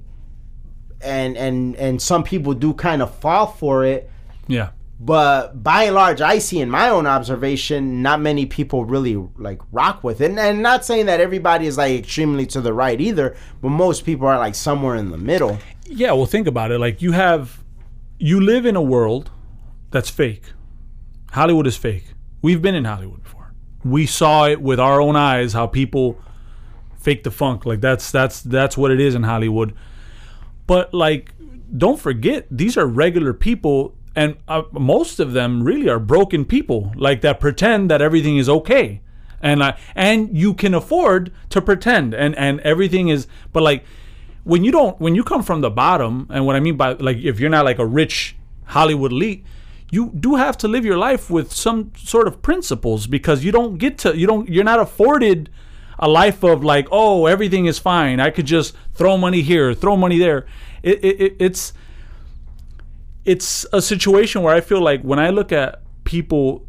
[1.01, 4.11] and and and some people do kind of fall for it
[4.47, 4.71] yeah.
[5.05, 9.61] But by and large i see in my own observation not many people really like
[9.73, 13.01] rock with it and, and not saying that everybody is like extremely to the right
[13.01, 16.79] either but most people are like somewhere in the middle Yeah, well, think about it.
[16.79, 17.63] Like you have,
[18.19, 19.31] you live in a world
[19.91, 20.53] that's fake.
[21.33, 22.15] Hollywood is fake.
[22.43, 23.53] We've been in Hollywood before.
[23.85, 26.19] We saw it with our own eyes how people
[26.97, 27.67] fake the funk.
[27.67, 29.75] Like that's that's that's what it is in Hollywood.
[30.67, 31.33] But like,
[31.77, 36.93] don't forget these are regular people, and uh, most of them really are broken people.
[36.97, 39.01] Like that pretend that everything is okay,
[39.41, 43.27] and uh, and you can afford to pretend, and and everything is.
[43.53, 43.85] But like
[44.45, 47.17] when you don't when you come from the bottom and what i mean by like
[47.17, 49.45] if you're not like a rich hollywood elite
[49.91, 53.79] you do have to live your life with some sort of principles because you don't
[53.79, 55.51] get to you don't you're not afforded
[55.99, 59.97] a life of like oh everything is fine i could just throw money here throw
[59.97, 60.47] money there
[60.83, 61.73] it, it, it it's
[63.25, 66.67] it's a situation where i feel like when i look at people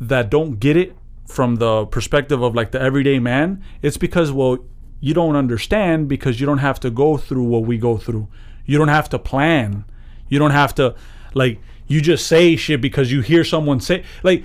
[0.00, 4.58] that don't get it from the perspective of like the everyday man it's because well
[5.00, 8.28] you don't understand because you don't have to go through what we go through.
[8.66, 9.84] You don't have to plan.
[10.28, 10.94] You don't have to
[11.34, 14.44] like you just say shit because you hear someone say like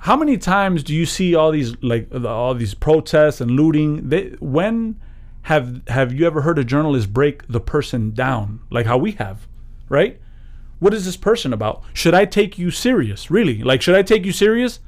[0.00, 4.08] how many times do you see all these like all these protests and looting?
[4.08, 5.00] They, when
[5.42, 9.46] have have you ever heard a journalist break the person down like how we have
[9.88, 10.20] right
[10.86, 11.82] what is this person about?
[11.92, 13.28] Should i take you serious?
[13.28, 13.60] Really?
[13.64, 14.78] Like should i take you serious?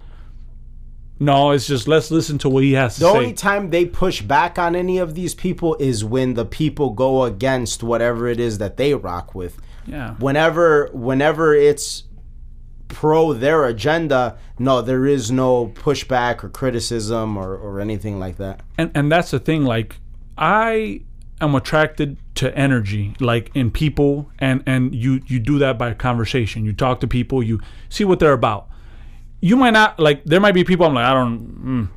[1.19, 3.19] No it's just let's listen to what he has to the say.
[3.19, 7.25] only time they push back on any of these people is when the people go
[7.25, 9.61] against whatever it is that they rock with.
[9.87, 10.15] Yeah.
[10.21, 12.05] Whenever whenever it's
[12.87, 18.61] pro their agenda no there is no pushback or criticism or, or anything like that.
[18.79, 19.97] And and that's the thing like
[20.39, 21.01] i
[21.41, 26.65] am attracted to energy like in people and and you you do that by conversation.
[26.65, 28.69] You talk to people you see what they're about.
[29.41, 31.89] You might not like there might be people i'm like i don't mm,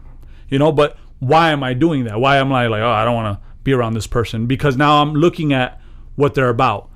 [0.50, 2.20] you know but why am i doing that?
[2.20, 4.48] Why am i like oh i don't want to be around this person?
[4.48, 5.80] Because now i'm looking at
[6.16, 6.90] what they're about.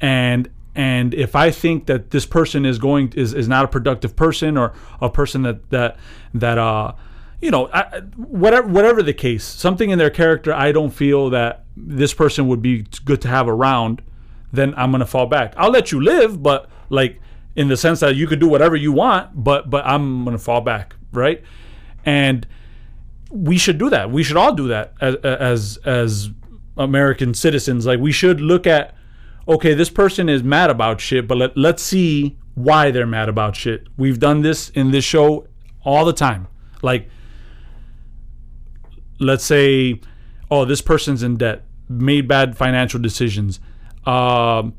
[0.00, 4.14] And and if I think that this person is going is, is not a productive
[4.14, 5.96] person or a person that that
[6.34, 6.92] that uh
[7.40, 11.64] you know I, whatever whatever the case something in their character I don't feel that
[11.76, 14.02] this person would be good to have around
[14.52, 17.20] then I'm gonna fall back I'll let you live but like
[17.56, 20.60] in the sense that you could do whatever you want but but I'm gonna fall
[20.60, 21.42] back right
[22.04, 22.46] and
[23.30, 26.30] we should do that we should all do that as as as
[26.76, 28.94] American citizens like we should look at
[29.48, 33.56] okay, this person is mad about shit, but let, let's see why they're mad about
[33.56, 33.88] shit.
[33.96, 35.46] We've done this in this show
[35.84, 36.48] all the time.
[36.82, 37.08] Like,
[39.18, 40.00] let's say,
[40.50, 43.60] oh, this person's in debt, made bad financial decisions.
[44.06, 44.74] Um,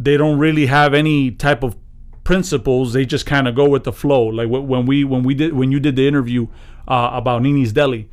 [0.00, 1.76] they don't really have any type of
[2.24, 2.92] principles.
[2.92, 4.26] They just kind of go with the flow.
[4.26, 6.46] Like when we when we did when you did the interview
[6.86, 8.08] uh, about Nini's Deli,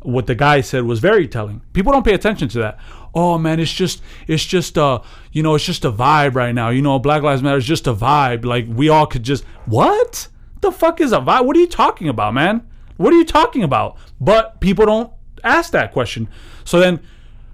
[0.00, 1.60] what the guy said was very telling.
[1.72, 2.78] People don't pay attention to that.
[3.14, 5.00] Oh man, it's just it's just uh
[5.32, 6.70] you know it's just a vibe right now.
[6.70, 8.44] You know, Black Lives Matter is just a vibe.
[8.44, 10.28] Like we all could just what
[10.60, 11.44] the fuck is a vibe?
[11.44, 12.67] What are you talking about, man?
[12.98, 13.96] What are you talking about?
[14.20, 15.10] But people don't
[15.42, 16.28] ask that question.
[16.64, 17.00] So then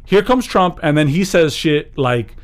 [0.04, 2.34] here comes Trump, and then he says shit like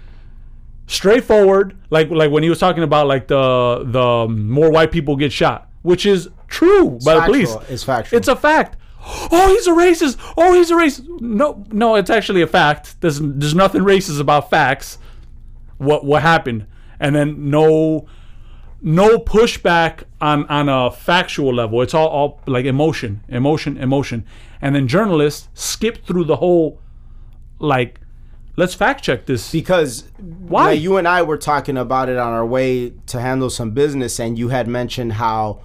[0.87, 5.33] straightforward, like like when he was talking about like the the more white people get
[5.33, 7.55] shot, which is true by the police.
[7.69, 8.19] It's factual.
[8.19, 8.77] It's a fact.
[9.03, 10.19] Oh, he's a racist.
[10.37, 11.21] Oh, he's a racist.
[11.21, 13.01] No, no, it's actually a fact.
[13.01, 14.99] There's there's nothing racist about facts.
[15.79, 16.67] What what happened?
[16.99, 18.07] And then no
[18.83, 21.83] no pushback on on a factual level.
[21.83, 24.25] It's all all like emotion, emotion, emotion,
[24.61, 26.81] and then journalists skip through the whole
[27.59, 28.01] like.
[28.57, 29.53] Let's fact check this.
[29.53, 30.73] because Why?
[30.73, 34.19] like, you and I were talking about it on our way to handle some business,
[34.19, 35.63] and you had mentioned how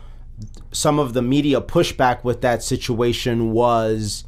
[0.71, 4.23] some of the media pushback with that situation was,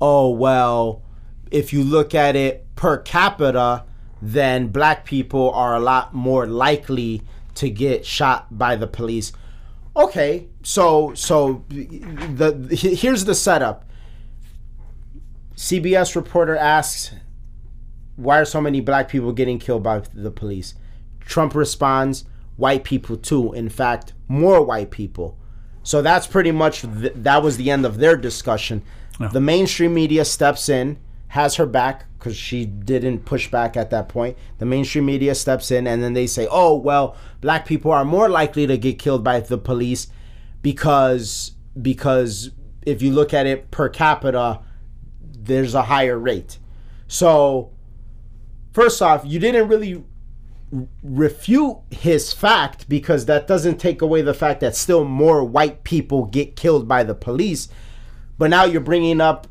[0.00, 1.02] oh well,
[1.50, 3.84] if you look at it per capita,
[4.20, 7.22] then black people are a lot more likely
[7.54, 9.32] to get shot by the police.
[9.96, 13.84] Okay, so so the he- here's the setup.
[15.54, 17.12] CBS reporter asks,
[18.16, 20.74] "Why are so many black people getting killed by the police?"
[21.20, 22.24] Trump responds,
[22.56, 23.52] "White people too.
[23.52, 25.36] In fact, more white people."
[25.82, 28.82] So that's pretty much th- that was the end of their discussion.
[29.32, 30.96] The mainstream media steps in,
[31.28, 34.38] has her back because she didn't push back at that point.
[34.58, 38.28] The mainstream media steps in, and then they say, "Oh well, black people are more
[38.28, 40.06] likely to get killed by the police
[40.62, 42.52] because because
[42.86, 44.60] if you look at it per capita,
[45.20, 46.58] there's a higher rate."
[47.08, 47.72] So
[48.72, 50.04] first off, you didn't really
[51.02, 56.26] refute his fact because that doesn't take away the fact that still more white people
[56.26, 57.68] get killed by the police.
[58.38, 59.48] But now you're bringing up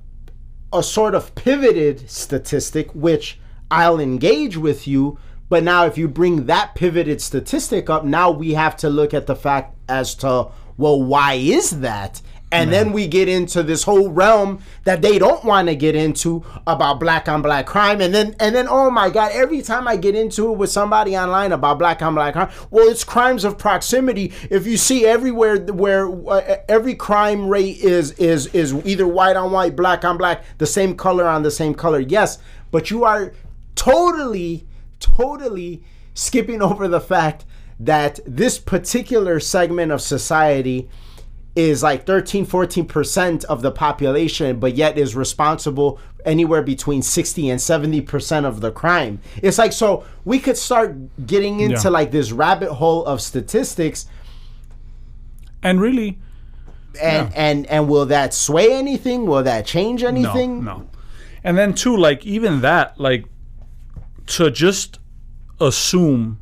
[0.74, 5.18] a sort of pivoted statistic, which I'll engage with you.
[5.50, 9.28] But now, if you bring that pivoted statistic up, now we have to look at
[9.28, 10.48] the fact as to,
[10.78, 12.22] well, why is that?
[12.52, 16.44] And then we get into this whole realm that they don't want to get into
[16.68, 18.02] about black on black crime.
[18.02, 21.18] And then, and then, oh my God, every time I get into it with somebody
[21.18, 24.34] online about black on black crime, well, it's crimes of proximity.
[24.50, 29.52] If you see everywhere where uh, every crime rate is is is either white on
[29.52, 32.38] white, black on black, the same color on the same color, yes,
[32.70, 33.34] but you are
[33.76, 34.68] totally,
[35.00, 35.84] totally
[36.14, 37.46] skipping over the fact
[37.80, 40.88] that this particular segment of society
[41.56, 47.60] is like 13 14% of the population but yet is responsible anywhere between 60 and
[47.60, 49.20] 70% of the crime.
[49.42, 50.96] It's like so we could start
[51.26, 51.90] getting into Yeah.
[51.90, 54.06] like this rabbit hole of statistics.
[55.64, 56.20] And really,
[57.02, 59.26] and and and will that sway anything?
[59.26, 60.64] Will that change anything?
[60.64, 60.90] No, no.
[61.44, 63.26] And then too, like even that, like
[64.28, 65.00] to just
[65.60, 66.40] assume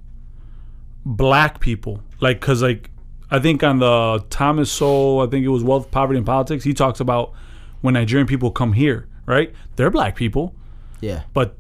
[1.06, 2.92] black people, like because like
[3.32, 6.64] I think on the Thomas Sowell, I think it was Wealth, Poverty, and Politics.
[6.64, 7.34] He talks about
[7.82, 9.54] when Nigerian people come here, right?
[9.76, 10.56] They're black people,
[11.02, 11.56] yeah but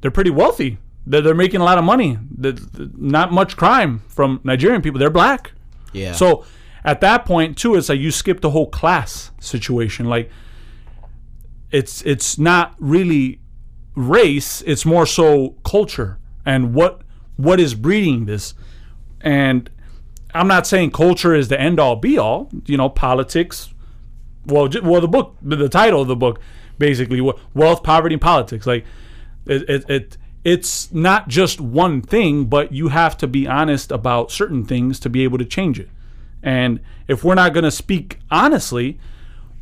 [0.00, 0.78] they're pretty wealthy.
[1.06, 2.18] They're, they're making a lot of money.
[2.30, 2.60] There's
[2.96, 4.98] not much crime from Nigerian people.
[4.98, 5.52] They're black.
[5.92, 6.44] yeah So
[6.84, 10.06] at that point too, it's like you skip the whole class situation.
[10.06, 10.30] Like
[11.70, 13.40] it's it's not really
[13.94, 17.02] race, it's more so culture and what
[17.36, 18.54] what is breeding this.
[19.20, 19.70] And
[20.34, 23.72] I'm not saying culture is the end all be all, you know, politics.
[24.46, 26.40] Well, well the book the, title of the book
[26.78, 28.66] basically wealth, poverty and politics.
[28.66, 28.84] Like
[29.46, 34.32] it, it, it it's not just one thing, but you have to be honest about
[34.32, 35.88] certain things to be able to change it.
[36.42, 38.98] And if we're not going to speak honestly,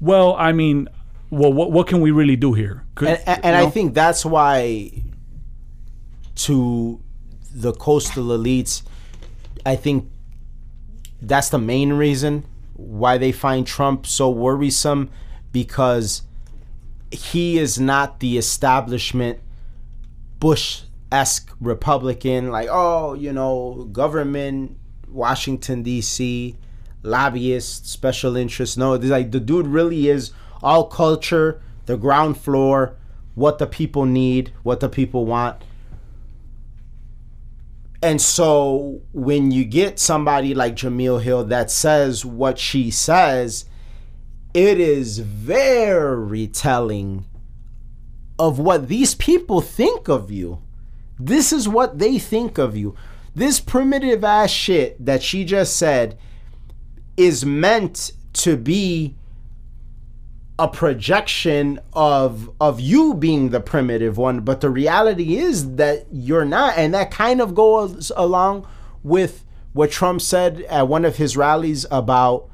[0.00, 0.88] well, I mean,
[1.28, 2.84] well, what what can we really do here?
[2.94, 4.90] Could- and, and, and you I think that's why
[6.36, 7.00] to
[7.52, 8.82] the coastal elites,
[9.66, 10.10] I think
[11.22, 12.44] that's the main reason
[12.74, 15.10] why they find Trump so worrisome
[15.52, 16.22] because
[17.10, 19.38] he is not the establishment
[20.38, 26.56] Bush esque Republican, like, oh, you know, government, Washington, D.C.,
[27.02, 28.76] lobbyists, special interests.
[28.76, 32.96] No, it's like the dude really is all culture, the ground floor,
[33.34, 35.62] what the people need, what the people want.
[38.02, 43.66] And so when you get somebody like Jemele Hill that says what she says,
[44.54, 47.26] it is very telling
[48.38, 50.62] of what these people think of you.
[51.18, 52.96] This is what they think of you.
[53.34, 56.18] This primitive ass shit that she just said
[57.18, 59.14] is meant to be
[60.60, 66.44] a projection of of you being the primitive one but the reality is that you're
[66.44, 68.66] not and that kind of goes along
[69.02, 72.46] with what Trump said at one of his rallies about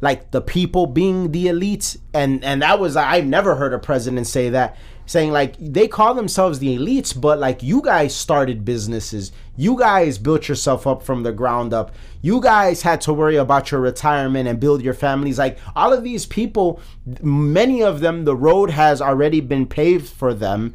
[0.00, 4.26] like the people being the elite and and that was I've never heard a president
[4.26, 4.74] say that
[5.06, 9.32] saying like they call themselves the elites but like you guys started businesses.
[9.56, 11.94] You guys built yourself up from the ground up.
[12.20, 15.38] You guys had to worry about your retirement and build your families.
[15.38, 16.80] Like all of these people
[17.22, 20.74] many of them the road has already been paved for them.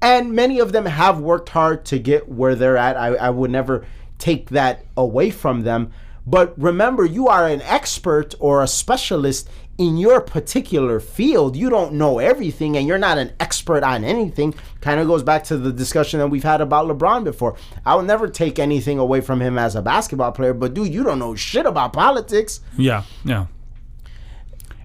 [0.00, 2.96] And many of them have worked hard to get where they're at.
[2.96, 3.86] I, I would never
[4.18, 5.92] take that away from them.
[6.26, 9.48] But remember, you are an expert or a specialist
[9.78, 11.56] in your particular field.
[11.56, 14.54] You don't know everything and you're not an expert on anything.
[14.80, 17.56] Kind of goes back to the discussion that we've had about LeBron before.
[17.84, 21.02] I will never take anything away from him as a basketball player, but dude, you
[21.02, 22.60] don't know shit about politics.
[22.76, 23.46] Yeah, yeah.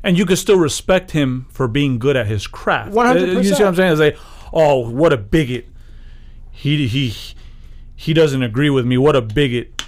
[0.01, 2.93] And you can still respect him for being good at his craft.
[2.93, 3.43] 100%.
[3.43, 3.91] You see what I'm saying?
[3.91, 4.17] It's like,
[4.53, 5.67] oh, what a bigot.
[6.51, 7.13] He he
[7.95, 8.97] he doesn't agree with me.
[8.97, 9.83] What a bigot.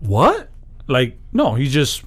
[0.00, 0.48] What?
[0.88, 2.04] Like, no, he's just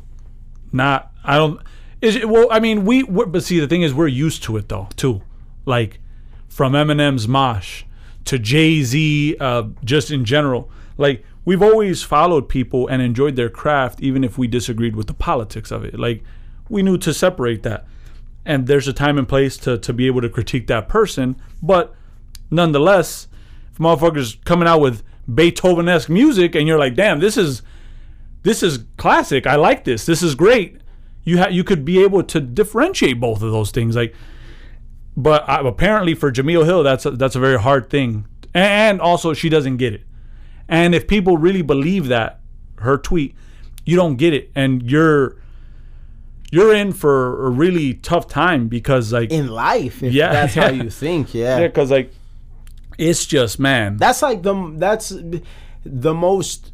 [0.71, 1.11] not.
[1.23, 1.61] I don't.
[2.03, 3.03] Is well, I mean, we.
[3.03, 5.21] But see, the thing is, we're used to it though, too.
[5.65, 5.99] Like,
[6.49, 7.85] from Eminem's Mosh
[8.25, 10.69] to Jay Z, uh, just in general.
[10.97, 15.13] Like, we've always followed people and enjoyed their craft, even if we disagreed with the
[15.13, 15.97] politics of it.
[15.97, 16.25] Like,
[16.67, 17.87] we knew to separate that.
[18.45, 21.37] And there's a time and place to, to be able to critique that person.
[21.61, 21.95] But
[22.51, 23.29] nonetheless,
[23.71, 27.61] if motherfuckers coming out with Beethoven esque music and you're like, damn, this is
[28.43, 29.47] this is classic.
[29.47, 30.05] I like this.
[30.05, 30.81] This is great.
[31.23, 33.95] You ha- you could be able to differentiate both of those things.
[33.95, 34.13] Like,
[35.15, 38.25] but uh, apparently for Jemele Hill, that's a, that's a very hard thing.
[38.53, 40.03] And also, she doesn't get it.
[40.67, 42.39] And if people really believe that
[42.77, 43.35] her tweet,
[43.85, 45.37] you don't get it, and you're
[46.51, 50.63] you're in for a really tough time because like In life, if Yeah, that's yeah.
[50.63, 51.59] how you think, yeah.
[51.59, 52.11] yeah, because like
[52.97, 53.97] it's just man.
[53.97, 55.13] That's like the that's
[55.85, 56.71] the most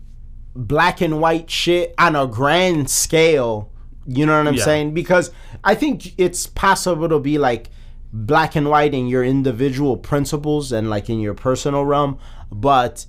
[0.56, 3.69] black and white shit on a grand scale.
[4.12, 4.64] You know what I'm Yeah.
[4.64, 4.94] saying?
[4.96, 5.30] Because
[5.64, 7.70] I think it's possible to be like
[8.12, 12.18] black and white in your individual principles and like in your personal realm,
[12.52, 13.06] but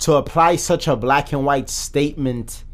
[0.00, 2.64] to apply such a black and white statement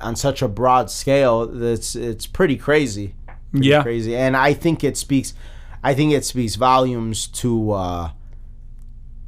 [0.00, 3.14] on such a broad scale, it's it's pretty crazy.
[3.52, 3.82] Pretty Yeah.
[3.82, 4.16] crazy.
[4.16, 5.34] And I think it speaks
[5.84, 8.10] I think it speaks volumes to uh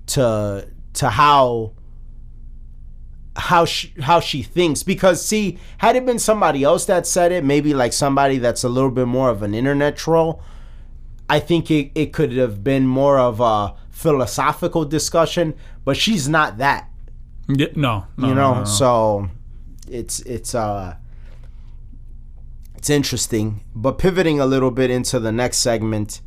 [0.06, 1.72] to to how
[3.38, 4.82] how she, how she thinks.
[4.82, 8.68] Because see had it been somebody else that said it maybe like somebody that's a
[8.68, 10.42] little bit more of an internet troll
[11.30, 16.58] i think it, it could have been more of a philosophical discussion but she's not
[16.58, 16.90] that.
[17.48, 18.64] Yeah, no, no, you no, know no, no.
[18.64, 19.30] so
[19.90, 20.96] it's it's uh
[22.76, 23.64] it's interesting.
[23.74, 26.20] But pivoting a little bit into the next segment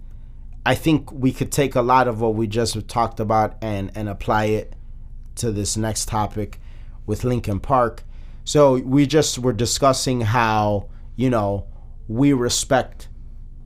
[0.66, 4.08] i think we could take a lot of what we just talked about and and
[4.08, 4.76] apply it
[5.36, 6.60] to this next topic
[7.06, 8.04] with linkin park
[8.44, 11.66] so we just were discussing how you know
[12.08, 13.08] we respect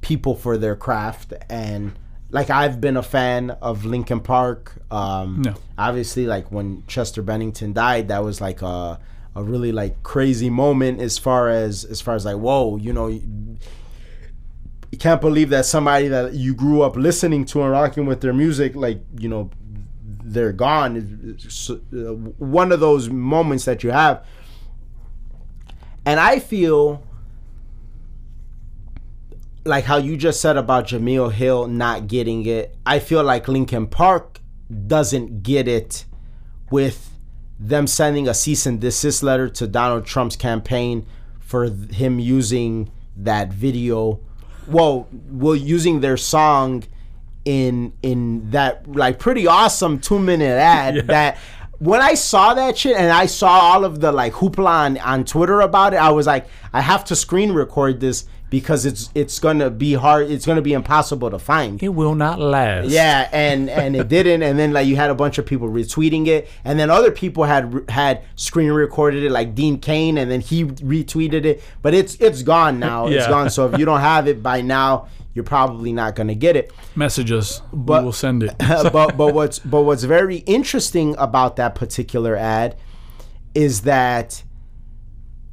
[0.02, 1.94] people for their craft and
[2.36, 4.74] like I've been a fan of Linkin Park.
[4.92, 5.54] Um, Yeah.
[5.78, 9.00] Obviously, like when Chester Bennington died, that was like a
[9.36, 13.08] a really like crazy moment as far as as far as like whoa, you know,
[13.08, 18.34] you can't believe that somebody that you grew up listening to and rocking with their
[18.34, 19.50] music, like you know,
[20.26, 21.36] they're gone.
[21.38, 21.76] It's, uh,
[22.38, 24.26] one of those moments that you have,
[26.06, 27.04] and I feel
[29.64, 32.76] like how you just said about Jemele Hill not getting it.
[32.86, 34.40] I feel like Linkin Park
[34.88, 36.06] doesn't get it
[36.72, 37.12] with
[37.60, 41.06] them sending a cease and desist letter to Donald Trump's campaign
[41.40, 44.20] for him using that video.
[44.68, 46.84] Well, well, using their song
[47.46, 51.38] in in that like pretty awesome two minute ad that
[51.80, 55.26] when I saw that shit and I saw all of the like hoopla on, on
[55.26, 59.40] Twitter about it, I was like, I have to screen record this because it's it's
[59.40, 60.30] gonna be hard.
[60.30, 61.82] It's gonna be impossible to find.
[61.82, 62.88] It will not last.
[62.88, 66.28] Yeah, and and it didn't, and then like you had a bunch of people retweeting
[66.28, 70.42] it, and then other people had had screen recorded it, like Dean Cain, and then
[70.42, 73.08] he retweeted it, but it's it's gone now.
[73.08, 73.50] it's gone.
[73.50, 76.72] So if you don't have it by now, you're probably not gonna get it.
[76.96, 77.62] Message us.
[77.72, 78.56] But- we will send it.
[78.60, 82.76] but but what's but what's very interesting about that particular ad
[83.54, 84.42] is that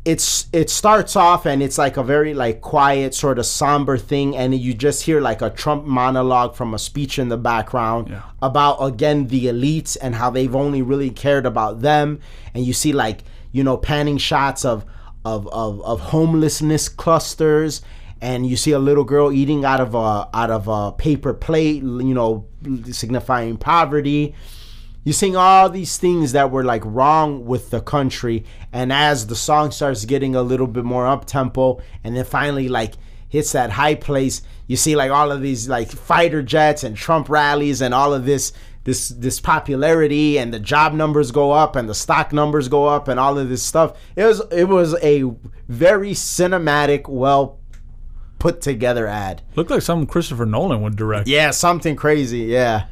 [0.04, 4.34] it's it starts off and it's like a very like quiet sort of somber thing
[4.36, 8.22] and you just hear like a Trump monologue from a speech in the background Yeah.
[8.42, 12.18] about again the elites and how they've only really cared about them
[12.52, 13.22] and you see like
[13.52, 14.84] you know panning shots of
[15.24, 17.80] of of, of homelessness clusters
[18.22, 21.82] and you see a little girl eating out of a out of a paper plate
[21.82, 22.46] you know
[22.90, 24.34] signifying poverty.
[25.04, 28.44] You're seeing all these things that were like wrong with the country.
[28.72, 32.68] And as the song starts getting a little bit more up tempo and then finally
[32.68, 32.94] like
[33.28, 37.30] hits that high place you see like all of these like fighter jets and trump
[37.30, 38.52] rallies and all of this
[38.84, 43.08] this this popularity and the job numbers go up and the stock numbers go up
[43.08, 43.96] and all of this stuff.
[44.16, 45.22] It was it was a
[45.68, 47.58] very cinematic well
[48.44, 51.28] put together ad Looked like something Christopher Nolan would direct.
[51.28, 52.86] yeah something crazy yeah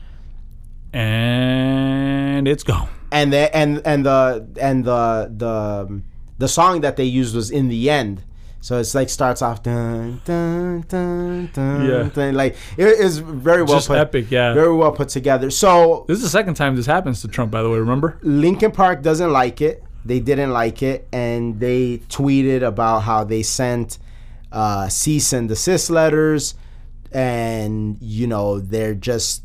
[0.92, 2.88] And it's gone.
[3.12, 5.02] and the and and the and the
[5.36, 6.02] the
[6.38, 8.22] the song that they used was in the end.
[8.62, 12.02] So it's like starts off dun dun dun dun, Yeah.
[12.14, 14.52] dun like it is very well Just put, epic, yeah.
[14.52, 15.48] very well put together.
[15.50, 17.78] So This is the second time this happens to Trump, by the way.
[17.78, 18.18] Remember?
[18.22, 19.82] Linkin Park doesn't like it.
[20.04, 23.98] They didn't like it, and they tweeted about how they sent
[24.52, 26.54] uh, cease and desist letters,
[27.12, 29.44] and you know they're just.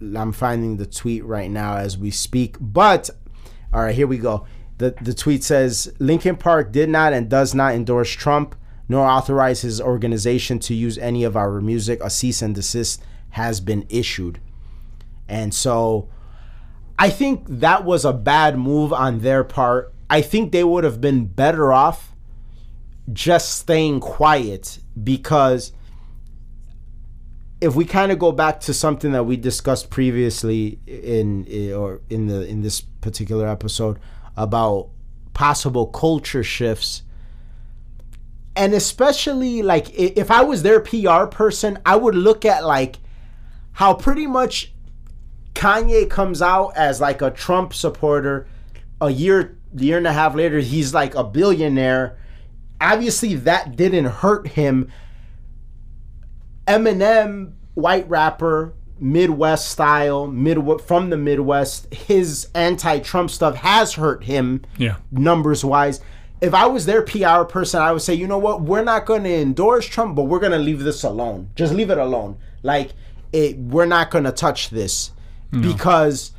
[0.00, 2.56] I'm finding the tweet right now as we speak.
[2.60, 3.08] But
[3.72, 4.46] all right, here we go.
[4.78, 8.54] the The tweet says Linkin Park did not and does not endorse Trump,
[8.88, 12.00] nor authorize his organization to use any of our music.
[12.02, 14.40] A cease and desist has been issued,
[15.28, 16.08] and so.
[16.98, 19.92] I think that was a bad move on their part.
[20.08, 22.15] I think they would have been better off
[23.12, 25.72] just staying quiet because
[27.60, 32.00] if we kind of go back to something that we discussed previously in eh, or
[32.10, 33.98] in the in this particular episode
[34.36, 34.90] about
[35.32, 37.02] possible culture shifts
[38.56, 42.96] and especially like if I was their PR person, I would look at like
[43.72, 44.72] how pretty much
[45.54, 48.48] Kanye comes out as like a Trump supporter.
[48.98, 52.16] A year, year and a half later, he's like a billionaire.
[52.80, 54.90] Obviously, that didn't hurt him.
[56.66, 61.92] Eminem, white rapper, Midwest style, mid from the Midwest.
[61.92, 64.96] His anti-Trump stuff has hurt him Yeah.
[65.10, 66.00] numbers wise.
[66.40, 69.24] If I was their PR person, I would say, you know what, we're not going
[69.24, 71.50] to endorse Trump, but we're going to leave this alone.
[71.54, 72.36] Just leave it alone.
[72.62, 72.92] Like,
[73.32, 75.12] it, we're not going to touch this
[75.50, 76.32] because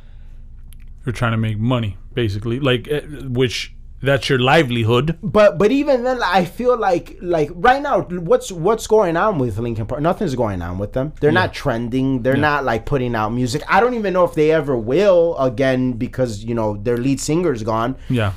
[1.04, 2.60] You're trying to make money, basically.
[2.60, 5.18] Like, eh, which that's your livelihood.
[5.22, 9.58] but but even then i feel like like right now what's what's going on with
[9.58, 13.30] linkin park nothing's going on with them they're not trending they're not like putting out
[13.30, 17.18] music i don't even know if they ever will again because you know their lead
[17.20, 18.34] singer's gone Yeah.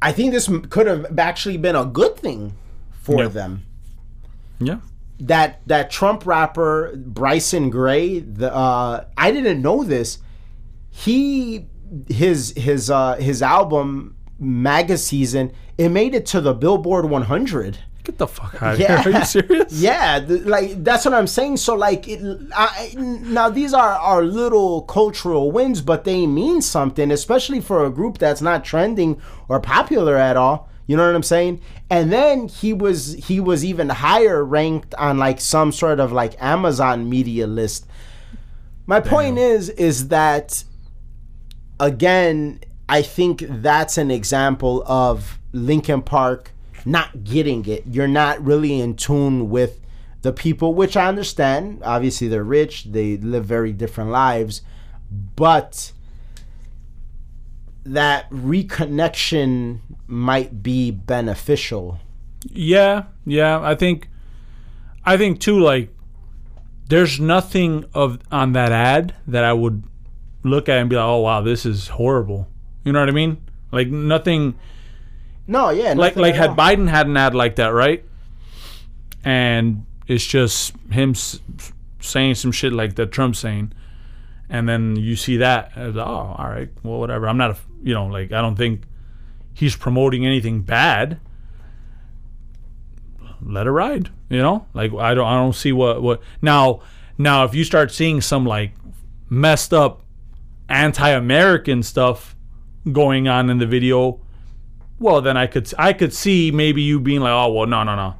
[0.00, 2.54] i think this could have actually been a good thing
[2.92, 3.28] for Yeah.
[3.28, 3.62] them
[4.58, 4.78] Yeah.
[5.20, 10.18] that that Trump rapper Bryson Gray, the uh, I didn't know this.
[10.90, 11.66] He
[12.08, 17.78] his his uh, his album Maga Season it made it to the Billboard 100.
[18.02, 19.02] Get the fuck out of Yeah.
[19.02, 19.12] here.
[19.14, 19.72] Are you serious?
[19.80, 21.56] Yeah, th- like that's what I'm saying.
[21.58, 22.20] So like, it,
[22.54, 27.90] I, now these are are little cultural wins, but they mean something, especially for a
[27.90, 30.68] group that's not trending or popular at all.
[30.86, 31.60] You know what I'm saying?
[31.90, 36.40] And then he was he was even higher ranked on like some sort of like
[36.40, 37.86] Amazon media list.
[38.86, 40.62] My point is is that
[41.80, 46.52] again, I think that's an example of Linkin Park
[46.84, 47.84] not getting it.
[47.90, 49.80] You're not really in tune with
[50.22, 51.82] the people, which I understand.
[51.84, 54.62] Obviously, they're rich, they live very different lives,
[55.34, 55.92] but
[57.84, 62.00] that reconnection might be beneficial.
[62.48, 63.60] Yeah, yeah.
[63.60, 64.08] I think,
[65.04, 65.58] I think too.
[65.60, 65.90] Like,
[66.88, 69.82] there's nothing of on that ad that I would
[70.48, 72.48] look at and be like, "Oh wow, this is horrible."
[72.84, 73.38] You know what I mean?
[73.72, 74.54] Like nothing.
[75.46, 76.56] No, yeah, Like nothing like at had all.
[76.56, 78.04] Biden had an ad like that, right?
[79.24, 81.40] And it's just him s-
[82.00, 83.72] saying some shit like that Trump's saying,
[84.48, 87.28] and then you see that as oh, all right, well, whatever.
[87.28, 88.82] I'm not a you know like I don't think
[89.54, 91.18] he's promoting anything bad.
[93.42, 94.66] Let it ride, you know.
[94.74, 96.80] Like I don't I don't see what what now
[97.18, 98.72] now if you start seeing some like
[99.28, 100.02] messed up
[100.68, 102.36] anti-American stuff
[102.92, 104.20] going on in the video,
[104.98, 107.94] well then I could I could see maybe you being like, oh well, no no
[107.96, 108.14] no,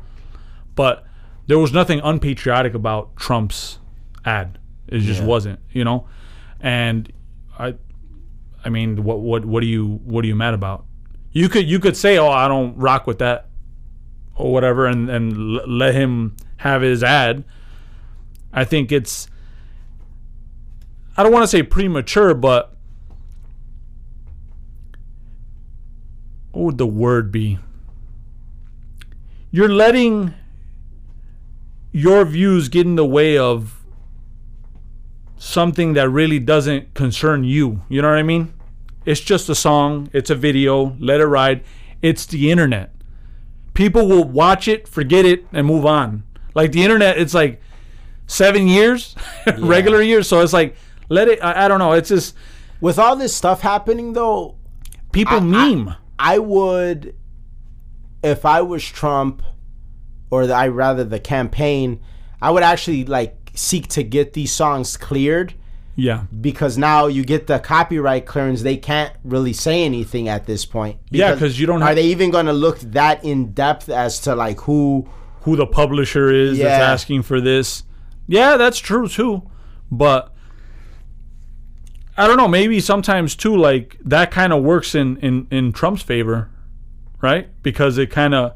[0.74, 1.05] but
[1.47, 3.78] there was nothing unpatriotic about Trump's
[4.24, 4.59] ad.
[4.88, 5.26] It just Yeah.
[5.26, 6.07] wasn't, you know,
[6.61, 7.11] and
[7.59, 7.74] I,
[8.64, 10.84] I mean, what what what are you what are you mad about?
[11.32, 13.49] You could you could say, oh, I don't rock with that,
[14.34, 17.44] or whatever, and and l- let him have his ad.
[18.53, 19.28] I think it's.
[21.16, 22.76] I don't want to say premature, but
[26.52, 27.58] what would the word be?
[29.50, 30.34] You're letting
[31.92, 33.80] your views get in the way of
[35.38, 37.82] something that really doesn't concern you.
[37.88, 38.52] You know what I mean?
[39.06, 41.62] It's just a song, it's a video, let it ride.
[42.02, 42.92] It's the internet.
[43.72, 46.24] People will watch it, forget it, and move on.
[46.54, 47.62] Like the internet, it's like
[48.26, 49.14] seven years,
[49.58, 50.28] regular years.
[50.28, 50.76] So it's like,
[51.09, 51.92] let it, I, I don't know.
[51.92, 52.34] It's just
[52.80, 54.57] With all this stuff happening, though,
[55.12, 55.94] people meme.
[56.18, 57.14] I would,
[58.22, 59.42] if I was Trump,
[60.30, 62.00] or the, I rather the campaign,
[62.42, 65.54] I would actually like seek to get these songs cleared
[65.94, 66.24] Yeah.
[66.40, 68.62] because now you get the copyright clearance.
[68.62, 70.98] They can't really say anything at this point.
[71.11, 74.20] Yeah, because you don't Are have- they even going to look that in depth as
[74.20, 75.09] to like who?
[75.42, 77.84] Who the publisher is that's asking for this.
[78.26, 79.48] Yeah, that's true too.
[79.92, 80.34] But
[82.18, 86.02] I don't know, maybe sometimes too like that kind of works in in in Trump's
[86.02, 86.48] favor,
[87.20, 87.48] right?
[87.62, 88.54] Because it kind of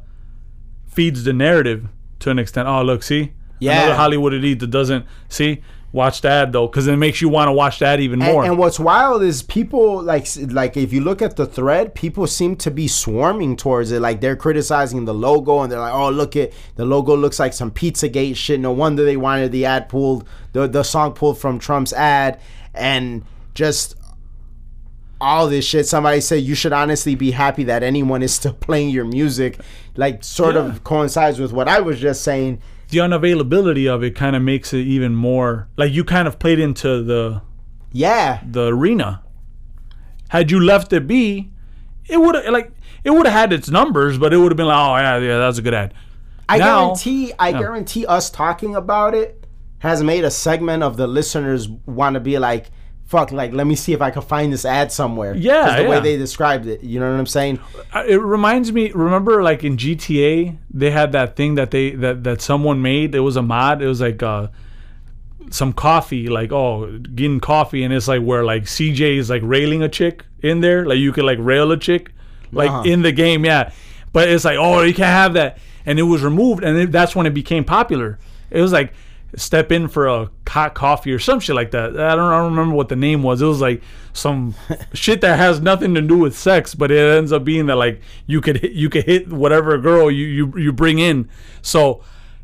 [0.86, 1.86] feeds the narrative
[2.20, 2.68] to an extent.
[2.68, 3.32] Oh, look, see?
[3.58, 3.82] Yeah.
[3.82, 7.52] Another Hollywood elite that doesn't see watch that though cuz it makes you want to
[7.52, 8.44] watch that even And, more.
[8.44, 12.54] and what's wild is people like like if you look at the thread, people seem
[12.56, 14.00] to be swarming towards it.
[14.00, 17.52] Like they're criticizing the logo and they're like, "Oh, look at the logo looks like
[17.52, 21.58] some Pizzagate shit." No wonder they wanted the ad pulled, the the song pulled from
[21.58, 22.38] Trump's ad,
[22.72, 23.24] and
[23.54, 23.96] just
[25.20, 25.86] all this shit.
[25.86, 29.58] Somebody said you should honestly be happy that anyone is still playing your music.
[29.96, 30.62] Like sort Yeah.
[30.66, 32.60] of coincides with what I was just saying.
[32.90, 36.58] the unavailability of it kind of makes it even more like you kind of played
[36.58, 37.40] into the
[37.92, 39.22] Yeah, the arena.
[40.30, 41.50] Had you left it be,
[42.08, 42.72] it would have like
[43.04, 45.38] it would have had its numbers, but it would have been like, oh yeah, yeah,
[45.38, 45.94] that's a good ad.
[46.48, 47.58] I Now- guarantee I Yeah.
[47.58, 49.46] guarantee us talking about it
[49.80, 52.70] has made a segment of the listeners want to be like,
[53.10, 55.34] fuck, like let me see if I can find this ad somewhere.
[55.34, 56.82] Yeah, the way they described it.
[56.82, 57.58] You know what I'm saying?
[57.92, 58.92] Uh, It reminds me.
[58.92, 63.14] Remember, like in GTA, they had that thing that they that that someone made.
[63.14, 63.82] It was a mod.
[63.82, 64.48] It was like uh,
[65.50, 69.82] some coffee, like oh, getting coffee, and it's like where like CJ is like railing
[69.82, 70.86] a chick in there.
[70.86, 72.12] Like you could like rail a chick,
[72.52, 72.82] like Uh-huh.
[72.92, 73.72] in the game, yeah.
[74.12, 77.14] But it's like oh, you can't have that, and it was removed, and it, that's
[77.16, 78.18] when it became popular.
[78.50, 78.92] It was like
[79.36, 81.90] step in for a hot coffee or some shit like that.
[81.98, 83.40] I don't, I don't remember what the name was.
[83.40, 84.54] It was like some
[84.92, 88.00] shit that has nothing to do with sex, but it ends up being that like
[88.26, 91.28] you could hit, you could hit whatever girl you you you bring in.
[91.62, 92.02] So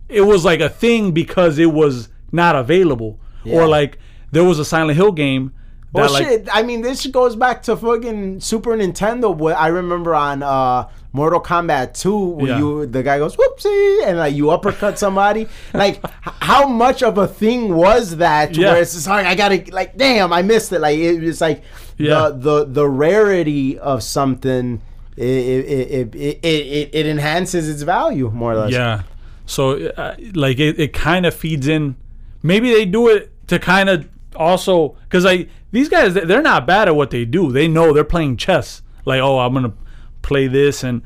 [0.09, 3.57] it was like a thing because it was not available, Yeah.
[3.61, 3.99] or like
[4.31, 5.53] there was a Silent Hill game.
[5.93, 6.49] That Well, like, shit.
[6.53, 9.35] I mean, this goes back to fucking Super Nintendo.
[9.35, 12.59] What I remember on uh, Mortal Kombat 2, where Yeah.
[12.59, 15.49] you the guy goes whoopsie, and like you uppercut somebody.
[15.75, 18.55] like, how much of a thing was that?
[18.55, 18.73] Yeah.
[18.73, 20.81] Where it's just like I gotta like, damn, I missed it.
[20.81, 21.63] Like it was like
[21.99, 22.29] Yeah.
[22.29, 24.83] the the the rarity of something.
[25.17, 28.73] It it, it, it, it it enhances its value more or less.
[28.73, 29.03] Yeah.
[29.47, 31.97] So uh, like it, it kind of feeds in.
[32.43, 34.07] Maybe they do it to kind of
[34.37, 37.51] also because like these guys they're not bad at what they do.
[37.51, 38.83] They know they're playing chess.
[39.07, 39.73] Like oh I'm gonna
[40.27, 41.03] play this and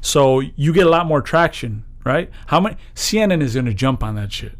[0.00, 2.30] so you get a lot more traction, right?
[2.46, 4.52] How many CNN is gonna jump on that shit?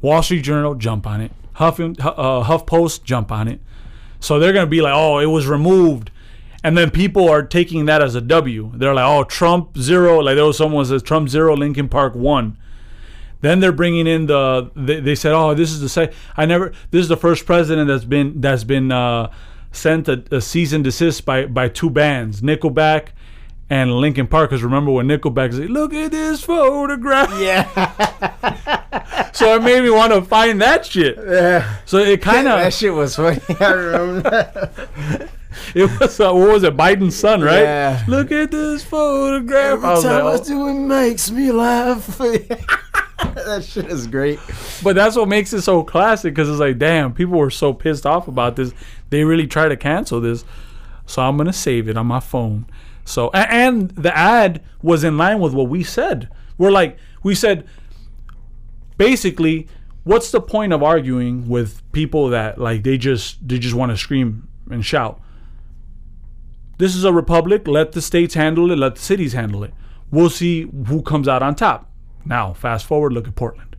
[0.00, 1.32] Wall Street Journal jump on it.
[1.54, 3.60] Huff uh, Huff Post jump on it.
[4.20, 6.10] So they're gonna be like, oh, it was removed,
[6.62, 8.72] and then people are taking that as a W.
[8.74, 10.20] They're like, oh, Trump zero.
[10.20, 12.56] Like there was someone says Trump zero, Linkin Park one.
[13.40, 14.70] Then they're bringing in the.
[14.76, 16.12] They, they said, oh, this is the say.
[16.36, 16.72] I never.
[16.92, 19.32] This is the first president that's been that's been uh,
[19.72, 23.08] sent a, a cease and desist by by two bands, Nickelback
[23.72, 24.50] and Linkin Park.
[24.50, 27.32] Because remember when Nickelback said, look at this photograph.
[27.40, 28.68] Yeah.
[29.34, 31.16] So it made me want to find that shit.
[31.16, 31.78] Yeah.
[31.86, 33.40] So it kind of that shit was funny.
[33.58, 34.70] I remember
[35.74, 37.62] it was uh, what was it Biden's son right?
[37.62, 38.04] Yeah.
[38.06, 39.72] Look at this photograph.
[39.72, 40.44] Every I time I like, oh.
[40.44, 42.18] do it makes me laugh.
[42.18, 44.38] that shit is great.
[44.82, 48.04] But that's what makes it so classic because it's like, damn, people were so pissed
[48.04, 48.74] off about this.
[49.08, 50.44] They really tried to cancel this.
[51.06, 52.66] So I'm gonna save it on my phone.
[53.04, 56.28] So and the ad was in line with what we said.
[56.58, 57.66] We're like, we said,
[58.96, 59.68] basically,
[60.04, 63.96] what's the point of arguing with people that like they just they just want to
[63.96, 65.20] scream and shout?
[66.78, 67.66] This is a republic.
[67.68, 68.76] Let the states handle it.
[68.76, 69.72] Let the cities handle it.
[70.10, 71.90] We'll see who comes out on top.
[72.24, 73.12] Now, fast forward.
[73.12, 73.76] Look at Portland.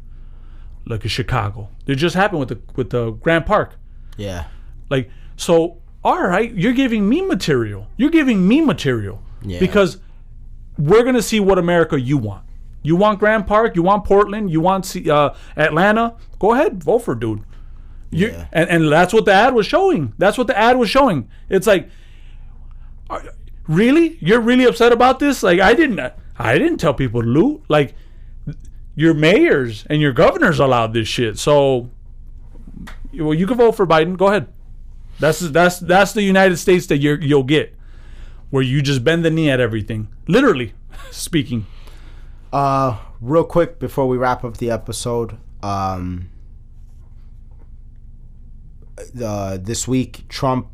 [0.86, 1.70] Look at Chicago.
[1.86, 3.76] It just happened with the with the Grant Park.
[4.18, 4.46] Yeah.
[4.90, 5.80] Like so.
[6.04, 7.88] All right, you're giving me material.
[7.98, 9.60] You're giving me material Yeah.
[9.60, 9.98] because
[10.78, 12.44] we're gonna see what America you want.
[12.82, 13.76] You want Grant Park.
[13.78, 14.52] You want Portland.
[14.52, 16.16] You want uh, Atlanta.
[16.40, 17.44] Go ahead, vote for dude.
[18.12, 18.48] You, Yeah.
[18.52, 20.14] and, and that's what the ad was showing.
[20.18, 21.30] That's what the ad was showing.
[21.50, 21.90] It's like,
[23.10, 23.24] are-
[23.68, 25.42] really, you're really upset about this?
[25.44, 26.00] Like I didn't,
[26.38, 27.64] I didn't tell people to loot.
[27.70, 27.96] Like
[28.96, 31.40] your mayors and your governors allowed this shit.
[31.40, 31.90] So,
[33.18, 34.18] well, you can vote for Biden.
[34.18, 34.48] Go ahead.
[35.20, 37.76] That's that's that's the United States that you're, you'll get,
[38.50, 40.74] where you just bend the knee at everything, literally
[41.12, 41.66] speaking.
[42.52, 46.30] Uh, real quick before we wrap up the episode, um,
[49.22, 50.68] uh, this week Trump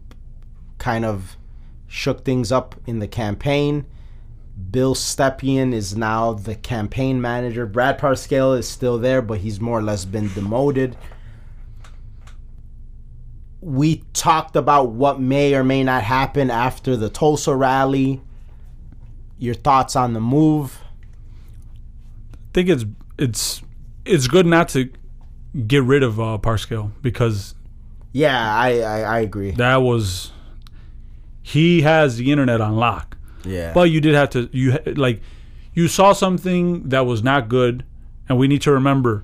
[0.78, 1.38] kind of
[1.88, 3.86] shook things up in the campaign.
[4.72, 7.66] Bill Stepien is now the campaign manager.
[7.66, 10.98] Brad Parscale is still there, but he's more or less been demoted.
[13.62, 18.22] We talked about what may or may not happen after the Tulsa rally.
[19.38, 20.80] Your thoughts on the move?
[22.34, 22.86] I think it's
[23.18, 23.62] it's
[24.05, 24.89] it's good not to
[25.68, 27.53] get rid of uh, Parscale because
[28.12, 29.51] Yeah, I, I, I agree.
[29.51, 30.32] that was
[31.41, 33.18] he has the internet on lock.
[33.45, 33.74] Yeah.
[33.74, 35.22] But you did have to you like
[35.74, 37.84] you saw something that was not good,
[38.28, 39.24] and we need to remember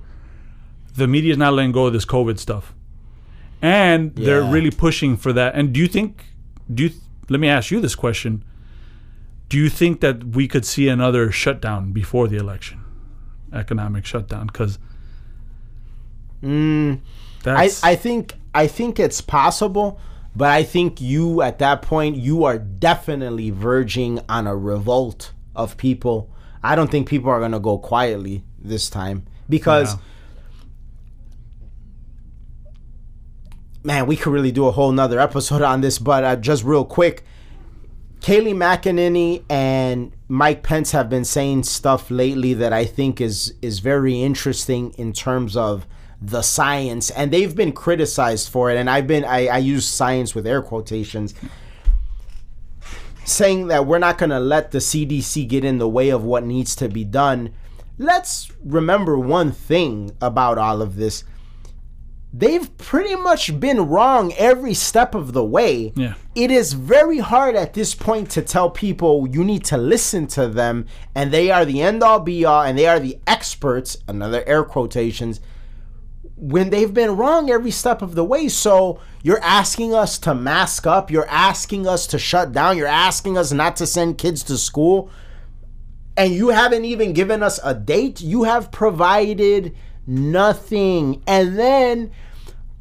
[0.96, 2.74] the media is not letting go of this COVID stuff,
[3.62, 5.56] and they're really pushing for that.
[5.56, 6.26] And do you think?
[6.74, 6.92] Do you?
[7.30, 8.44] Let me ask you this question:
[9.50, 12.84] Do you think that we could see another shutdown before the election,
[13.54, 14.48] economic shutdown?
[14.48, 14.80] Because
[16.44, 17.00] Mm,
[17.46, 20.00] I, I think I think it's possible,
[20.36, 25.78] but I think you at that point you are definitely verging on a revolt of
[25.78, 26.30] people.
[26.64, 30.00] I don't think people are gonna go quietly this time because Yeah.
[33.86, 36.84] Man, we could really do a whole nother episode on this, but uh, just real
[36.84, 37.24] quick,
[38.20, 43.78] Kayleigh McEnany and Mike Pence have been saying stuff lately that I think is is
[43.78, 45.86] very interesting in terms of
[46.20, 48.78] the science, and they've been criticized for it.
[48.78, 51.36] And I've been I, I use science with air quotations,
[53.24, 56.44] saying that we're not going to let the CDC get in the way of what
[56.44, 57.54] needs to be done.
[58.00, 61.24] Let's remember one thing about all of this
[62.38, 65.94] they've pretty much been wrong every step of the way.
[65.96, 66.16] Yeah.
[66.34, 70.48] It is very hard at this point to tell people you need to listen to
[70.48, 74.44] them and they are the end all be all and they are the experts, another
[74.46, 75.40] air quotations,
[76.36, 78.50] when they've been wrong every step of the way.
[78.50, 83.38] So you're asking us to mask up, you're asking us to shut down, you're asking
[83.38, 85.10] us not to send kids to school
[86.18, 88.20] and you haven't even given us a date.
[88.20, 89.76] You have provided
[90.08, 91.22] nothing.
[91.28, 92.12] And then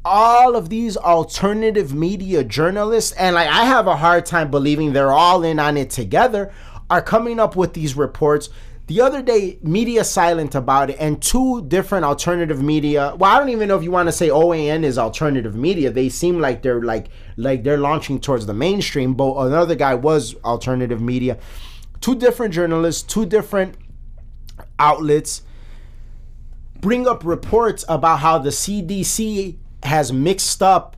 [0.05, 5.11] all of these alternative media journalists, and like I have a hard time believing they're
[5.11, 6.53] all in on it together,
[6.91, 8.49] are coming up with these reports.
[8.87, 13.15] The other day, media silent about it, and two different alternative media.
[13.17, 15.89] Well, I don't even know if you want to say OAN is alternative media.
[15.89, 19.15] They seem like they're like like they're launching towards the mainstream.
[19.15, 21.39] But another guy was alternative media.
[21.99, 23.75] Two different journalists, two different
[24.77, 25.41] outlets
[26.79, 30.95] bring up reports about how the CDC has mixed up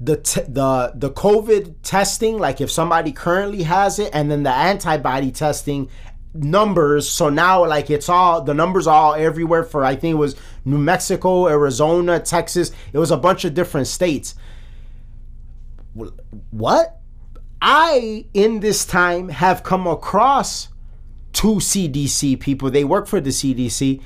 [0.00, 4.52] the t- the the COVID testing, like if somebody currently has it, and then the
[4.52, 5.88] antibody testing
[6.34, 7.08] numbers.
[7.08, 10.36] So now, like it's all the numbers are all everywhere for I think it was
[10.64, 12.70] New Mexico, Arizona, Texas.
[12.92, 14.34] It was a bunch of different states.
[16.50, 17.00] What?
[17.60, 20.68] I in this time have come across
[21.32, 22.70] two CDC people.
[22.70, 24.00] They work for the CDC.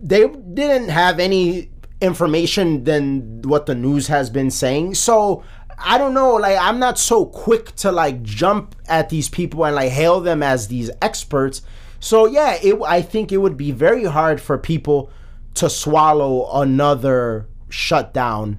[0.00, 1.70] They didn't have any
[2.04, 4.94] information than what the news has been saying.
[4.94, 5.42] So
[5.78, 6.34] I don't know.
[6.34, 10.42] Like I'm not so quick to like jump at these people and like hail them
[10.42, 11.62] as these experts.
[12.00, 15.10] So yeah, it, I think it would be very hard for people
[15.54, 18.58] to swallow another shutdown.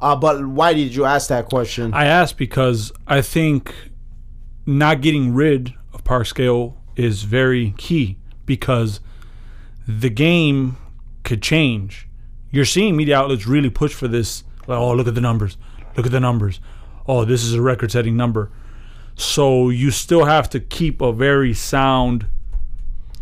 [0.00, 1.94] Uh, but why did you ask that question?
[1.94, 3.74] I asked because I think
[4.66, 9.00] not getting rid of Parscale is very key because
[9.86, 10.76] the game
[11.22, 12.08] could change.
[12.54, 14.44] You're seeing media outlets really push for this.
[14.68, 15.58] Like, oh, look at the numbers.
[15.96, 16.60] Look at the numbers.
[17.04, 18.52] Oh, this is a record setting number.
[19.16, 22.26] So you still have to keep a very sound,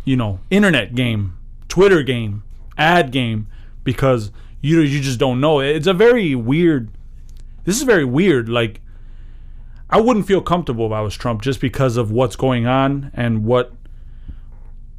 [0.04, 2.42] you know, internet game, Twitter game,
[2.76, 3.46] ad game,
[3.84, 5.60] because you you just don't know.
[5.60, 6.90] It's a very weird.
[7.64, 8.50] This is very weird.
[8.50, 8.82] Like,
[9.88, 13.46] I wouldn't feel comfortable if I was Trump just because of what's going on and
[13.46, 13.72] what,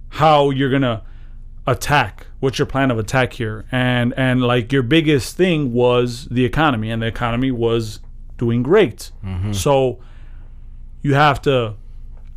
[0.09, 1.03] how you're gonna
[1.66, 2.28] attack.
[2.39, 3.66] What's your plan of attack here?
[3.72, 7.99] And and like your biggest thing was the economy, and the economy was
[8.38, 9.11] doing great.
[9.24, 9.53] Mm-hmm.
[9.53, 9.99] So
[11.01, 11.76] you have to,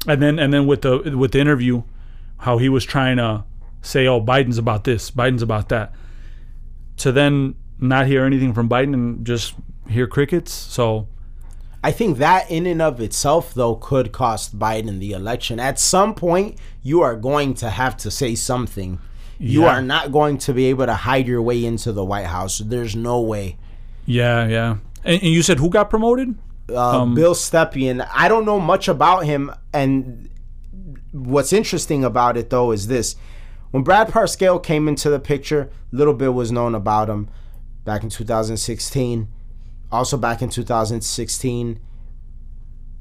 [0.07, 1.83] and then and then with the with the interview,
[2.39, 3.45] how he was trying to
[3.83, 5.93] say, oh, Biden's about this, Biden's about that,
[6.99, 9.55] to then not hear anything from Biden and just
[9.89, 10.53] hear crickets.
[10.53, 11.09] So
[11.83, 15.61] I think that in and of itself, though, could cost Biden the election.
[15.61, 18.99] At some point, you are going to have to say something.
[19.39, 19.77] You Yeah.
[19.77, 22.59] are not going to be able to hide your way into the White House.
[22.59, 23.57] There's no way.
[24.07, 24.77] yeah, yeah.
[25.05, 26.35] And, and you said who got promoted?
[26.75, 29.53] Uh, Bill Stepien, I don't know much about him.
[29.73, 30.29] And
[31.13, 33.15] what's interesting about it, though, is this.
[33.71, 37.29] When Brad Parscale came into the picture, little bit was known about him
[37.85, 39.29] back in 2016.
[39.93, 41.79] Also back in 2016,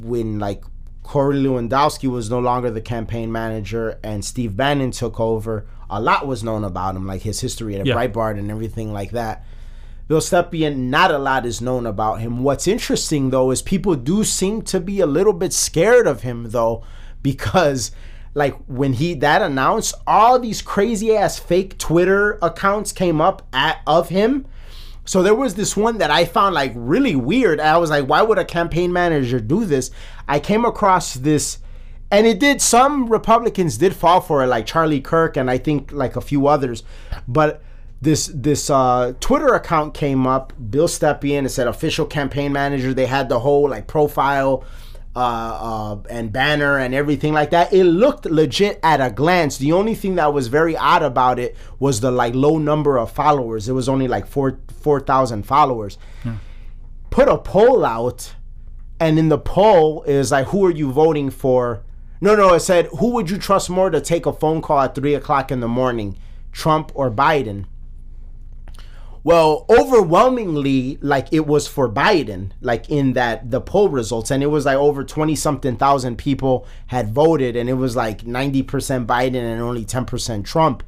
[0.03, 0.63] when like
[1.03, 6.27] Corey Lewandowski was no longer the campaign manager and Steve Bannon took over, a lot
[6.27, 7.95] was known about him, like his history at Yeah.
[7.95, 9.45] Breitbart and everything like that.
[10.07, 12.43] Bill Stepien, not a lot is known about him.
[12.43, 16.51] What's interesting though is people do seem to be a little bit scared of him
[16.51, 16.83] though,
[17.23, 17.91] because
[18.35, 23.79] like when he that announced, all these crazy ass fake Twitter accounts came up at
[23.87, 24.45] of him.
[25.05, 27.59] So there was this one that I found like really weird.
[27.59, 29.89] I was like, why would a campaign manager do this?
[30.27, 31.59] I came across this
[32.11, 35.91] and it did some Republicans did fall for it, like Charlie Kirk and I think
[35.91, 36.83] like a few others.
[37.27, 37.61] But
[38.01, 40.53] this this uh, Twitter account came up.
[40.69, 41.45] Bill Stepien.
[41.45, 42.93] It said official campaign manager.
[42.93, 44.63] They had the whole like profile
[45.15, 47.71] uh, uh, and banner and everything like that.
[47.73, 49.57] It looked legit at a glance.
[49.57, 53.11] The only thing that was very odd about it was the like low number of
[53.11, 53.69] followers.
[53.69, 55.97] It was only like four four thousand followers.
[56.23, 56.35] Hmm.
[57.09, 58.35] Put a poll out,
[58.99, 61.84] and in the poll is like, who are you voting for?
[62.25, 64.95] No, no, it said, who would you trust more to take a phone call at
[64.95, 66.17] three o'clock in the morning,
[66.51, 67.65] Trump or Biden?
[69.23, 74.47] Well, overwhelmingly, like it was for Biden, like in that the poll results, and it
[74.47, 79.35] was like over 20 something thousand people had voted, and it was like 90% Biden
[79.35, 80.81] and only 10% Trump.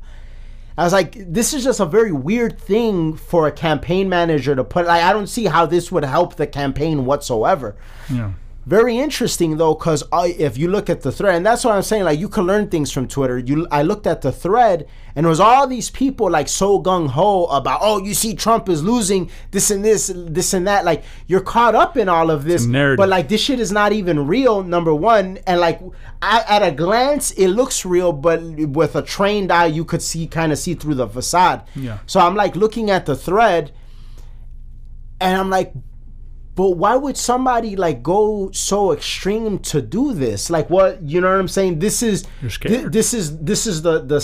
[0.76, 4.64] I was like, this is just a very weird thing for a campaign manager to
[4.64, 4.88] put.
[4.88, 7.76] Like, I don't see how this would help the campaign whatsoever.
[8.12, 8.32] Yeah.
[8.68, 12.04] Very interesting though, because if you look at the thread, and that's what I'm saying,
[12.04, 13.40] like you can learn things from Twitter.
[13.40, 17.08] You, I looked at the thread, and it was all these people like so gung
[17.08, 20.84] ho about, oh, you see, Trump is losing this and this, this and that.
[20.84, 22.66] Like you're caught up in all of this,
[22.98, 24.64] but like this shit is not even real.
[24.64, 25.80] Number one, and like
[26.22, 30.52] at a glance, it looks real, but with a trained eye, you could see kind
[30.52, 31.66] of see through the facade.
[31.74, 32.00] Yeah.
[32.06, 33.72] So I'm like looking at the thread,
[35.22, 35.72] and I'm like,
[36.58, 40.50] but why would somebody like go so extreme to do this?
[40.50, 41.78] Like what you know what I'm saying?
[41.78, 42.26] This is
[42.70, 44.20] th- this is this is the the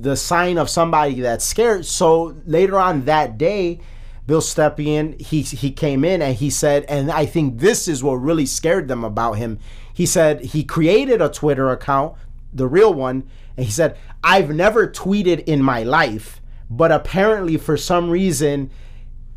[0.00, 1.84] the sign of somebody that's scared.
[1.84, 3.80] So later on that day,
[4.26, 8.14] Bill Stepien he he came in and he said, and I think this is what
[8.14, 9.58] really scared them about him.
[9.92, 12.14] He said he created a Twitter account,
[12.50, 13.28] the real one,
[13.58, 18.70] and he said, "I've never tweeted in my life." But apparently, for some reason,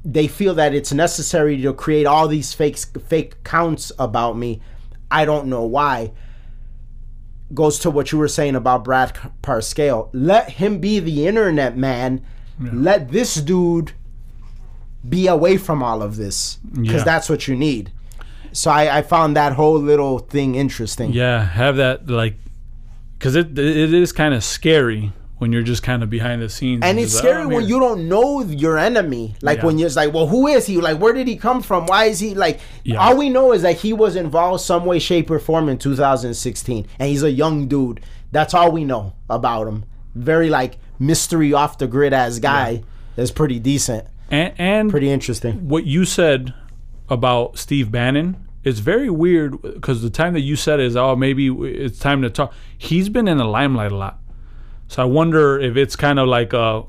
[0.07, 4.61] they feel that it's necessary to create all these fake fake counts about me.
[5.11, 6.13] I don't know why.
[7.53, 10.09] Goes to what you were saying about Brad Parscale.
[10.13, 12.25] Let him be the internet man.
[12.61, 12.69] Yeah.
[12.73, 13.91] Let this dude
[15.07, 17.03] be away from all of this because yeah.
[17.03, 17.91] that's what you need.
[18.53, 21.11] So I, I found that whole little thing interesting.
[21.11, 22.37] Yeah, have that like
[23.19, 26.83] because it it is kind of scary when you're just kind of behind the scenes.
[26.83, 29.35] And it's scary like, oh, when you don't know your enemy.
[29.41, 29.65] Like yeah.
[29.65, 30.77] when you're like, well, who is he?
[30.77, 31.85] Like, where did he come from?
[31.85, 32.59] Why is he like?
[32.83, 32.97] Yeah.
[32.97, 36.87] All we know is that he was involved some way, shape, or form in 2016,
[36.99, 38.01] and he's a young dude.
[38.31, 39.85] That's all we know about him.
[40.15, 42.69] Very like mystery off the grid ass guy.
[42.69, 43.23] Yeah.
[43.23, 45.67] Is pretty decent and, and pretty interesting.
[45.67, 46.53] What you said
[47.09, 51.47] about Steve Bannon is very weird because the time that you said is oh maybe
[51.47, 52.53] it's time to talk.
[52.77, 54.19] He's been in the limelight a lot
[54.87, 56.83] so I wonder if it's kind of like uh,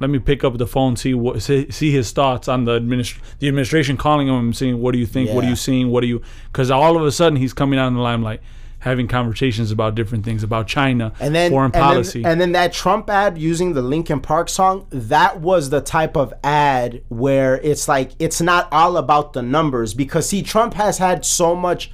[0.00, 3.18] let me pick up the phone, see what see, see his thoughts on the administ-
[3.38, 5.28] the administration calling him and saying, "What do you think?
[5.28, 5.34] Yeah.
[5.34, 5.90] What are you seeing?
[5.90, 6.22] What are you?"
[6.52, 8.40] Because all of a sudden he's coming out in the limelight,
[8.80, 12.52] having conversations about different things about China, and then foreign and policy, then, and then
[12.52, 14.86] that Trump ad using the Linkin Park song.
[14.90, 19.94] That was the type of ad where it's like it's not all about the numbers
[19.94, 21.90] because see, Trump has had so much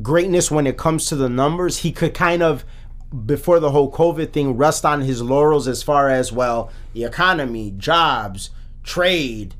[0.00, 1.78] greatness when it comes to the numbers.
[1.78, 2.64] He could kind of
[3.26, 7.72] before the whole COVID thing rest on his laurels as far as well the economy,
[7.76, 8.50] jobs,
[8.82, 9.54] trade,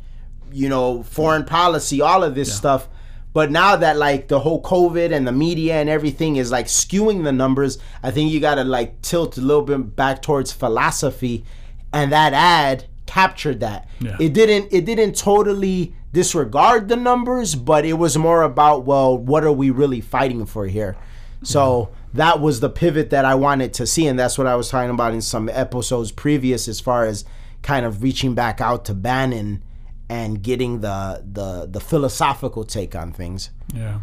[0.52, 2.54] you know, foreign policy, all of this yeah.
[2.54, 2.88] stuff.
[3.32, 7.24] But now that like the whole COVID and the media and everything is like skewing
[7.24, 11.44] the numbers, I think you gotta like tilt a little bit back towards philosophy,
[11.92, 13.88] and that ad captured that.
[14.00, 14.16] Yeah.
[14.18, 14.72] It didn't.
[14.72, 19.70] It didn't totally disregard the numbers, but it was more about well, what are we
[19.70, 20.96] really fighting for here?
[21.42, 24.68] So that was the pivot that I wanted to see, and that's what I was
[24.68, 27.24] talking about in some episodes previous, as far as
[27.62, 29.62] kind of reaching back out to Bannon
[30.08, 33.50] and getting the the the philosophical take on things.
[33.74, 34.00] Yeah.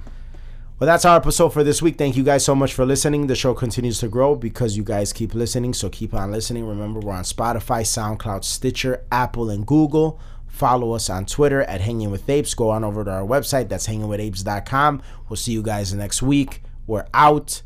[0.77, 1.97] Well, that's our episode for this week.
[1.97, 3.27] Thank you guys so much for listening.
[3.27, 5.73] The show continues to grow because you guys keep listening.
[5.73, 6.67] So keep on listening.
[6.67, 10.19] Remember, we're on Spotify, SoundCloud, Stitcher, Apple, and Google.
[10.47, 12.53] Follow us on Twitter at Hanging with Apes.
[12.53, 13.69] Go on over to our website.
[13.69, 15.01] That's hangingwithapes.com.
[15.29, 16.61] We'll see you guys next week.
[16.87, 17.61] We're out.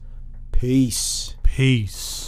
[0.59, 1.35] Peace.
[1.41, 2.18] Peace.